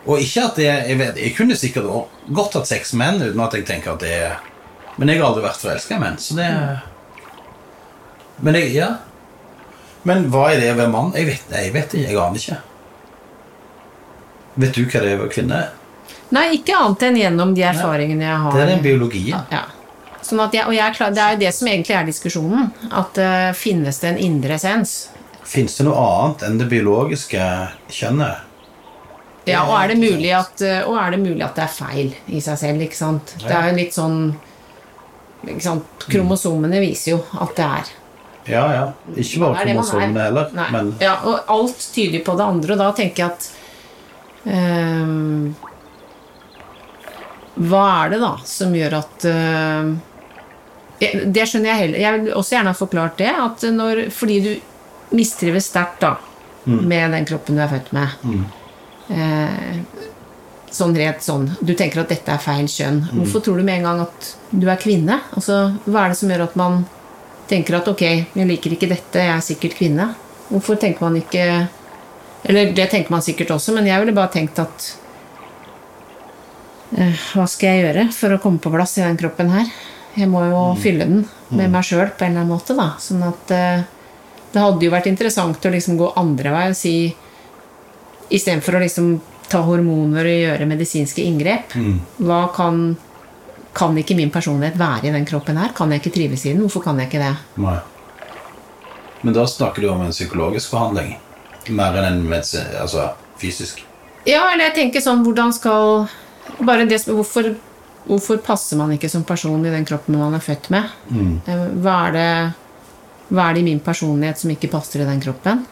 Og 0.05 0.21
ikke 0.21 0.43
at 0.45 0.59
det 0.59 0.67
Jeg, 0.67 0.97
vet, 0.99 1.17
jeg 1.17 1.33
kunne 1.37 1.57
sikkert 1.57 1.87
også 1.89 2.33
godt 2.37 2.59
hatt 2.59 2.69
seks 2.69 2.93
menn 2.97 3.17
uten 3.23 3.41
at 3.41 3.55
jeg 3.57 3.65
tenker 3.65 3.95
at 3.95 4.03
det 4.03 4.13
er 4.13 4.35
Men 4.99 5.09
jeg 5.09 5.21
har 5.21 5.31
aldri 5.31 5.45
vært 5.47 5.63
forelska 5.63 5.97
i 5.97 6.03
menn, 6.03 6.19
så 6.21 6.37
det 6.37 6.49
Men 8.45 8.59
jeg 8.59 8.75
Ja. 8.77 8.93
Men 10.05 10.27
hva 10.29 10.51
er 10.53 10.59
det 10.61 10.73
å 10.75 10.77
være 10.77 10.93
mann? 10.93 11.13
Jeg 11.17 11.25
vet, 11.25 11.45
jeg 11.49 11.71
vet 11.73 11.93
ikke. 11.97 12.09
Jeg 12.11 12.17
aner 12.21 12.37
ikke. 12.37 12.57
Vet 14.61 14.75
du 14.77 14.83
hva 14.85 14.99
det 15.01 15.09
er 15.09 15.15
å 15.17 15.21
være 15.23 15.33
kvinne? 15.33 15.61
Nei, 16.35 16.43
ikke 16.59 16.75
annet 16.77 17.05
enn 17.07 17.17
gjennom 17.17 17.55
de 17.57 17.63
erfaringene 17.65 18.27
jeg 18.27 18.41
har. 18.43 18.53
Det 18.53 18.61
er 18.61 18.69
den 18.69 18.83
biologien. 18.85 19.47
Ja. 19.49 19.63
Sånn 20.25 20.41
at 20.41 20.53
jeg, 20.53 20.65
og 20.65 20.73
jeg 20.73 20.85
er 20.85 20.95
klar, 20.95 21.11
Det 21.13 21.21
er 21.21 21.33
jo 21.33 21.41
det 21.41 21.51
som 21.53 21.69
egentlig 21.69 21.97
er 21.97 22.05
diskusjonen. 22.05 22.71
At 22.89 23.17
uh, 23.17 23.49
finnes 23.57 23.99
det 24.01 24.11
en 24.13 24.21
indre 24.29 24.59
essens? 24.59 24.95
Fins 25.45 25.77
det 25.77 25.85
noe 25.85 26.01
annet 26.01 26.45
enn 26.47 26.57
det 26.59 26.67
biologiske 26.71 27.45
kjønnet? 27.93 28.45
Ja, 29.45 29.61
og 29.67 29.75
er 29.77 29.91
det 29.93 29.99
mulig 30.01 30.31
at, 30.33 30.61
eh, 30.65 30.81
og 30.87 30.97
er 30.97 31.13
det, 31.13 31.19
mulig 31.21 31.43
at 31.45 31.57
det 31.57 31.67
er 31.67 31.73
feil 31.75 32.15
i 32.33 32.41
seg 32.41 32.57
selv? 32.57 32.81
ikke 32.81 32.97
sant? 32.97 33.35
Det 33.43 33.53
er 33.53 33.69
jo 33.69 33.77
litt 33.77 33.93
sånn 33.93 34.17
ikke 35.45 35.61
sant? 35.61 36.07
Kromosomene 36.09 36.81
viser 36.81 37.13
jo 37.13 37.19
at 37.41 37.53
det 37.57 37.67
er. 37.67 37.93
Ja, 38.45 38.63
ja. 38.73 38.87
Ikke 39.13 39.43
bare 39.43 39.61
kromosomene 39.65 40.25
heller, 40.27 40.49
Nei. 40.57 40.65
men 40.73 40.91
Ja, 41.01 41.15
og 41.25 41.53
alt 41.53 41.85
tyder 41.93 42.25
på 42.25 42.35
det 42.37 42.45
andre, 42.45 42.73
og 42.75 42.81
da 42.81 42.89
tenker 42.97 43.23
jeg 43.23 43.31
at 43.33 43.47
øh, 44.49 45.71
Hva 47.55 47.85
er 48.03 48.13
det 48.13 48.19
da 48.21 48.33
som 48.45 48.73
gjør 48.75 48.97
at 48.99 49.25
øh, 49.31 49.93
Det 50.99 51.45
skjønner 51.47 51.71
jeg 51.71 51.81
heller. 51.83 51.99
Jeg 52.01 52.19
vil 52.19 52.33
også 52.33 52.55
gjerne 52.57 52.73
ha 52.73 52.77
forklart 52.77 53.17
det. 53.21 53.31
At 53.45 53.65
når, 53.73 54.07
fordi 54.15 54.37
du 54.43 54.51
mistrives 55.11 55.69
sterkt 55.71 56.01
da 56.01 56.15
med 56.65 57.11
den 57.13 57.25
kroppen 57.29 57.55
du 57.55 57.61
er 57.61 57.69
født 57.69 57.91
med 57.93 58.07
eh, 59.13 59.77
Sånn 60.75 60.95
rett 60.97 61.21
sånn 61.23 61.45
Du 61.61 61.75
tenker 61.77 62.01
at 62.01 62.09
dette 62.11 62.33
er 62.33 62.41
feil 62.41 62.65
kjønn. 62.67 62.97
Hvorfor 63.13 63.43
tror 63.45 63.61
du 63.61 63.63
med 63.63 63.77
en 63.77 63.85
gang 63.87 64.01
at 64.03 64.31
du 64.49 64.65
er 64.67 64.79
kvinne? 64.81 65.19
Altså, 65.37 65.59
Hva 65.85 66.01
er 66.03 66.11
det 66.11 66.17
som 66.19 66.33
gjør 66.33 66.43
at 66.49 66.57
man 66.59 66.81
tenker 67.47 67.77
at 67.77 67.87
ok, 67.87 68.01
jeg 68.33 68.49
liker 68.49 68.73
ikke 68.73 68.89
dette, 68.89 69.21
jeg 69.21 69.31
er 69.35 69.45
sikkert 69.45 69.77
kvinne. 69.77 70.09
Hvorfor 70.49 70.79
tenker 70.81 71.05
man 71.05 71.15
ikke 71.21 71.45
Eller 72.45 72.73
det 72.77 72.89
tenker 72.91 73.13
man 73.13 73.23
sikkert 73.25 73.53
også, 73.55 73.73
men 73.73 73.87
jeg 73.87 74.01
ville 74.01 74.17
bare 74.17 74.33
tenkt 74.33 74.59
at 74.59 74.91
eh, 76.97 77.13
Hva 77.33 77.47
skal 77.49 77.69
jeg 77.71 77.85
gjøre 77.85 78.07
for 78.13 78.35
å 78.35 78.41
komme 78.41 78.61
på 78.61 78.73
plass 78.73 78.97
i 78.99 79.05
den 79.05 79.21
kroppen 79.21 79.53
her? 79.53 79.69
Jeg 80.15 80.29
må 80.31 80.43
jo 80.47 80.59
fylle 80.79 81.05
den 81.07 81.25
med 81.55 81.71
meg 81.71 81.83
sjøl 81.83 82.09
på 82.15 82.23
en 82.25 82.31
eller 82.33 82.45
annen 82.45 82.53
måte, 82.53 82.75
da. 82.77 82.93
Sånn 82.99 83.23
at 83.27 83.51
eh, 83.53 83.83
det 84.55 84.63
hadde 84.63 84.87
jo 84.87 84.91
vært 84.93 85.09
interessant 85.11 85.65
å 85.67 85.71
liksom 85.73 85.97
gå 85.99 86.13
andre 86.19 86.51
vei 86.55 86.65
og 86.71 86.77
si 86.79 86.97
Istedenfor 88.25 88.79
å 88.79 88.79
liksom 88.81 89.09
ta 89.51 89.59
hormoner 89.61 90.25
og 90.25 90.39
gjøre 90.41 90.65
medisinske 90.65 91.21
inngrep, 91.21 91.75
hva 92.25 92.45
kan 92.55 92.95
Kan 93.75 93.97
ikke 93.99 94.15
min 94.15 94.31
personlighet 94.31 94.77
være 94.79 95.09
i 95.09 95.11
den 95.11 95.25
kroppen 95.27 95.57
her? 95.59 95.73
Kan 95.75 95.91
jeg 95.91 95.99
ikke 95.99 96.13
trives 96.15 96.45
i 96.45 96.53
den? 96.53 96.61
Hvorfor 96.63 96.81
kan 96.85 96.97
jeg 96.97 97.09
ikke 97.09 97.19
det? 97.19 97.33
Nei. 97.59 97.75
Men 99.21 99.33
da 99.35 99.43
snakker 99.45 99.83
du 99.83 99.89
om 99.91 100.01
en 100.05 100.15
psykologisk 100.15 100.71
forhandling. 100.71 101.17
Mer 101.75 101.97
enn 101.99 102.07
en 102.07 102.21
medisin, 102.23 102.69
altså, 102.79 103.09
fysisk. 103.41 103.83
Ja, 104.25 104.45
eller 104.53 104.69
jeg 104.69 104.75
tenker 104.77 105.03
sånn 105.03 105.25
Hvordan 105.25 105.51
skal 105.53 106.07
Bare 106.63 106.85
det 106.87 107.01
som 107.03 107.17
Hvorfor, 107.19 107.51
hvorfor 108.07 108.39
passer 108.45 108.79
man 108.79 108.93
ikke 108.95 109.09
som 109.11 109.25
person 109.27 109.59
i 109.65 109.73
den 109.73 109.85
kroppen 109.85 110.17
man 110.17 110.37
er 110.37 110.45
født 110.45 110.71
med? 110.71 110.95
Mm. 111.11 111.41
Hva 111.83 111.97
er 112.07 112.15
det 112.15 112.29
Hva 113.29 113.49
er 113.49 113.57
det 113.57 113.63
i 113.63 113.67
min 113.69 113.81
personlighet 113.83 114.41
som 114.41 114.53
ikke 114.53 114.69
passer 114.73 115.01
i 115.01 115.07
den 115.07 115.23
kroppen? 115.23 115.65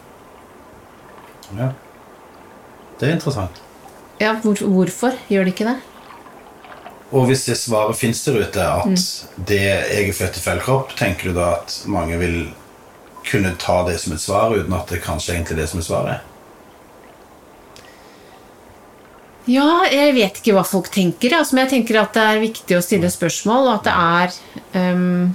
Ja. 1.57 1.71
Det 2.99 3.09
er 3.09 3.17
interessant. 3.17 3.61
Ja, 4.21 4.35
hvor, 4.41 4.57
hvorfor 4.57 5.17
gjør 5.29 5.45
det 5.45 5.53
ikke 5.55 5.69
det? 5.69 5.77
Og 7.13 7.27
hvis 7.29 7.45
det 7.45 7.59
svaret 7.61 7.97
fins 7.99 8.23
der 8.25 8.39
ute, 8.41 8.65
at 8.65 9.47
det 9.47 9.61
jeg 9.61 10.09
er 10.09 10.15
født 10.17 10.37
i 10.39 10.43
feil 10.43 10.61
kropp, 10.63 10.95
tenker 10.97 11.29
du 11.29 11.37
da 11.37 11.51
at 11.59 11.75
mange 11.85 12.17
vil 12.17 12.37
kunne 13.27 13.53
ta 13.61 13.83
det 13.87 13.99
som 14.01 14.15
et 14.15 14.21
svar, 14.21 14.55
uten 14.55 14.73
at 14.73 14.89
det 14.89 15.03
kanskje 15.03 15.35
egentlig 15.35 15.57
er 15.57 15.61
det 15.61 15.67
som 15.69 15.81
er 15.83 15.85
svaret? 15.85 16.29
Ja, 19.49 19.83
jeg 19.91 20.15
vet 20.15 20.39
ikke 20.39 20.55
hva 20.55 20.63
folk 20.63 20.87
tenker, 20.93 21.35
altså, 21.35 21.55
men 21.55 21.65
jeg 21.65 21.73
tenker 21.75 21.99
at 21.99 22.15
det 22.15 22.23
er 22.23 22.43
viktig 22.45 22.77
å 22.77 22.83
stille 22.83 23.11
spørsmål, 23.11 23.67
og 23.67 23.73
at 23.75 23.87
det 23.89 23.95
er 23.99 24.37
ehm, 24.79 25.33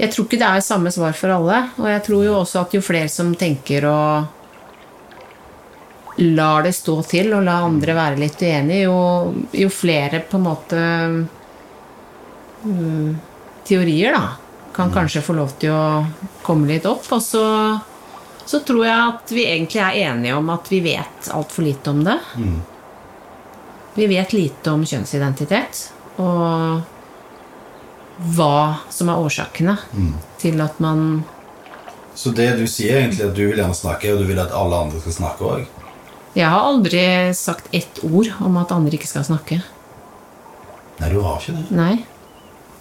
Jeg 0.00 0.12
tror 0.12 0.24
ikke 0.26 0.40
det 0.40 0.48
er 0.48 0.62
samme 0.64 0.90
svar 0.94 1.12
for 1.16 1.32
alle, 1.34 1.56
og 1.76 1.88
jeg 1.90 2.02
tror 2.06 2.22
jo 2.24 2.36
også 2.38 2.62
at 2.62 2.74
jo 2.76 2.80
flere 2.84 3.10
som 3.12 3.34
tenker 3.36 3.84
og 3.90 4.36
lar 6.20 6.64
det 6.64 6.72
stå 6.76 6.94
til 7.08 7.32
og 7.36 7.44
la 7.44 7.58
andre 7.64 7.96
være 7.96 8.20
litt 8.20 8.40
uenige, 8.40 8.86
jo, 8.86 8.96
jo 9.56 9.68
flere 9.72 10.22
på 10.28 10.38
en 10.38 10.44
måte 10.44 10.80
um, 12.64 13.16
teorier 13.68 14.16
da, 14.16 14.24
kan 14.76 14.92
kanskje 14.92 15.22
få 15.24 15.36
lov 15.36 15.54
til 15.60 15.72
å 15.72 16.04
komme 16.44 16.68
litt 16.70 16.88
opp. 16.88 17.06
Og 17.16 17.22
så, 17.24 17.44
så 18.44 18.60
tror 18.66 18.84
jeg 18.86 18.96
at 18.96 19.32
vi 19.36 19.46
egentlig 19.48 19.82
er 19.84 20.00
enige 20.10 20.36
om 20.36 20.52
at 20.52 20.68
vi 20.72 20.82
vet 20.84 21.30
altfor 21.32 21.66
lite 21.66 21.92
om 21.92 22.04
det. 22.06 22.18
Vi 23.96 24.08
vet 24.10 24.32
lite 24.36 24.72
om 24.72 24.84
kjønnsidentitet 24.86 25.86
og 26.20 26.99
hva 28.20 28.80
som 28.92 29.08
er 29.08 29.20
årsakene 29.20 29.76
til 30.40 30.60
at 30.60 30.80
man 30.80 31.24
Så 32.14 32.32
det 32.36 32.58
du 32.58 32.66
sier 32.68 33.00
egentlig, 33.00 33.24
at 33.24 33.36
du 33.36 33.46
vil 33.46 33.56
gjerne 33.56 33.76
snakke, 33.76 34.12
og 34.12 34.20
du 34.20 34.26
vil 34.28 34.40
at 34.42 34.52
alle 34.52 34.76
andre 34.76 35.00
skal 35.00 35.14
snakke 35.14 35.46
òg? 35.46 35.68
Jeg 36.34 36.46
har 36.46 36.62
aldri 36.62 37.02
sagt 37.34 37.70
ett 37.74 38.02
ord 38.04 38.28
om 38.44 38.58
at 38.60 38.72
andre 38.74 38.98
ikke 38.98 39.08
skal 39.08 39.24
snakke. 39.26 39.60
Nei, 41.00 41.08
du 41.08 41.20
har 41.24 41.40
ikke 41.40 41.56
det. 41.56 41.64
Nei. 41.74 41.94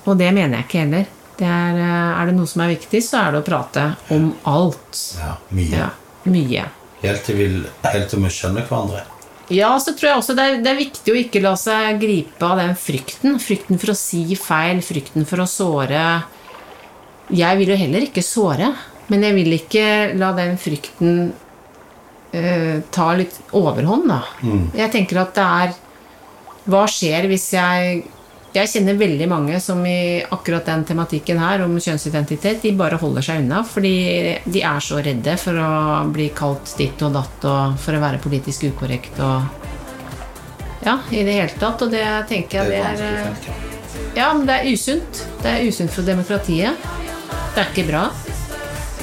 Og 0.05 0.17
det 0.19 0.33
mener 0.35 0.59
jeg 0.59 0.67
ikke 0.67 0.83
heller. 0.83 1.07
Det 1.39 1.47
er, 1.47 1.77
eh, 1.79 2.19
er 2.19 2.25
det 2.27 2.35
noe 2.35 2.49
som 2.51 2.61
er 2.65 2.73
viktig, 2.75 2.99
så 3.05 3.21
er 3.23 3.31
det 3.31 3.39
å 3.41 3.47
prate 3.47 3.85
om 4.11 4.33
alt. 4.49 4.99
Ja, 5.17 5.37
mye. 5.55 5.71
Ja, 5.71 5.89
mye. 6.27 6.65
Helt 7.01 7.23
til 7.23 7.39
vi, 7.39 7.47
helt 7.85 8.09
til 8.11 8.19
vi 8.25 8.33
skjønner 8.33 8.67
hverandre. 8.67 9.05
Ja, 9.49 9.71
så 9.81 9.95
tror 9.97 10.11
jeg 10.11 10.19
også 10.19 10.35
det 10.37 10.45
er, 10.45 10.59
det 10.61 10.69
er 10.71 10.77
viktig 10.77 11.13
å 11.13 11.17
ikke 11.17 11.41
la 11.41 11.55
seg 11.57 11.97
gripe 12.01 12.45
av 12.45 12.59
den 12.61 12.75
frykten. 12.77 13.39
Frykten 13.41 13.81
for 13.81 13.93
å 13.93 13.97
si 13.97 14.23
feil, 14.37 14.83
frykten 14.85 15.25
for 15.29 15.41
å 15.41 15.49
såre. 15.49 16.03
Jeg 17.33 17.59
vil 17.59 17.73
jo 17.73 17.77
heller 17.77 18.05
ikke 18.05 18.25
såre, 18.25 18.71
men 19.09 19.25
jeg 19.25 19.37
vil 19.37 19.57
ikke 19.57 19.87
la 20.21 20.31
den 20.37 20.55
frykten 20.61 21.17
uh, 21.33 22.77
ta 22.93 23.09
litt 23.17 23.37
overhånd, 23.57 24.05
da. 24.09 24.21
Jeg 24.77 24.93
tenker 24.93 25.23
at 25.23 25.35
det 25.37 25.49
er 25.65 25.77
Hva 26.69 26.83
skjer 26.89 27.25
hvis 27.29 27.47
jeg 27.55 28.03
Jeg 28.49 28.69
kjenner 28.71 28.97
veldig 28.97 29.27
mange 29.29 29.59
som 29.61 29.83
i 29.85 30.23
akkurat 30.25 30.65
den 30.65 30.81
tematikken 30.89 31.37
her 31.37 31.61
om 31.61 31.75
kjønnsidentitet, 31.77 32.63
de 32.63 32.71
bare 32.77 32.97
holder 32.97 33.25
seg 33.25 33.43
unna 33.43 33.61
fordi 33.67 33.93
de 34.49 34.63
er 34.65 34.81
så 34.81 35.03
redde 35.05 35.35
for 35.37 35.59
å 35.61 35.69
bli 36.09 36.31
kalt 36.33 36.73
ditt 36.79 37.01
og 37.05 37.13
datt 37.13 37.45
og 37.45 37.77
for 37.83 37.93
å 37.93 38.01
være 38.01 38.21
politisk 38.23 38.65
ukorrekt 38.71 39.21
og 39.21 39.67
Ja, 40.81 40.95
i 41.11 41.21
det 41.27 41.35
hele 41.35 41.59
tatt. 41.59 41.81
Og 41.83 41.91
det 41.91 42.05
tenker 42.29 42.63
jeg 42.63 42.71
det 42.71 42.79
er 42.79 43.01
vanskelig 43.03 43.55
eh, 43.59 43.65
ja. 44.15 44.31
Men 44.33 44.45
det 44.47 44.55
er 44.61 44.69
usunt. 44.71 45.21
Det 45.43 45.51
er 45.51 45.67
usunt 45.67 45.91
for 45.93 46.07
demokratiet. 46.07 46.87
Det 47.53 47.61
er 47.61 47.69
ikke 47.73 47.87
bra. 47.91 48.05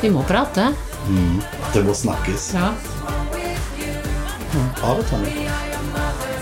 Vi 0.01 0.11
må 0.11 0.25
prate. 0.27 0.71
Det 1.75 1.85
må 1.85 1.95
snakkes. 1.95 2.51
Ja. 2.57 2.73
Ha 4.81 4.97
det, 4.97 5.07
Tanja. 5.13 5.57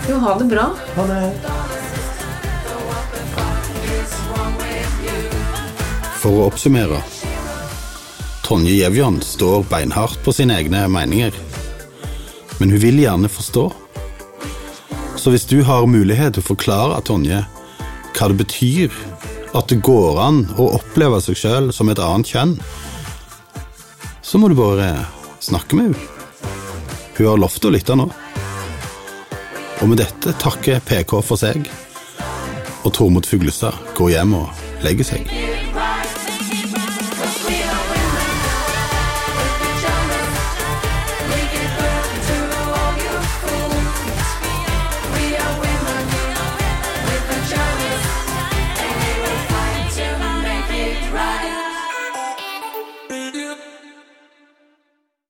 Jo, 0.07 0.21
ha 0.23 0.37
det 0.39 0.47
bra. 0.55 0.69
Ha 0.95 1.07
det. 1.11 1.74
For 6.21 6.31
å 6.31 6.47
oppsummere. 6.49 7.01
Tonje 8.45 8.75
Gjevjon 8.77 9.19
står 9.25 9.65
beinhardt 9.69 10.21
på 10.25 10.33
sine 10.33 10.57
egne 10.59 10.83
meninger. 10.91 11.33
Men 12.59 12.71
hun 12.73 12.81
vil 12.81 12.99
gjerne 13.01 13.29
forstå. 13.29 13.65
Så 15.17 15.33
hvis 15.33 15.47
du 15.49 15.59
har 15.65 15.87
mulighet 15.89 16.35
til 16.35 16.43
å 16.43 16.49
forklare 16.51 17.01
Tonje 17.05 17.41
hva 18.15 18.27
det 18.31 18.37
betyr 18.39 18.93
at 19.55 19.71
det 19.71 19.81
går 19.83 20.19
an 20.21 20.43
å 20.61 20.69
oppleve 20.77 21.21
seg 21.23 21.39
sjøl 21.39 21.71
som 21.75 21.89
et 21.91 22.01
annet 22.03 22.31
kjønn, 22.31 22.53
så 24.21 24.39
må 24.41 24.49
du 24.51 24.57
bare 24.59 24.91
snakke 25.43 25.77
med 25.77 25.89
henne. 25.89 26.11
Hun 27.15 27.29
har 27.29 27.39
lovt 27.39 27.65
å 27.65 27.71
lytte 27.71 27.95
nå. 27.95 28.09
Og 29.81 29.89
med 29.91 29.99
dette 30.01 30.33
takker 30.41 30.81
PK 30.83 31.17
for 31.23 31.39
seg, 31.39 31.65
og 32.85 32.93
Tormod 32.93 33.25
Fuglestad 33.29 33.73
går 33.97 34.15
hjem 34.15 34.37
og 34.43 34.65
legger 34.85 35.13
seg. 35.15 35.54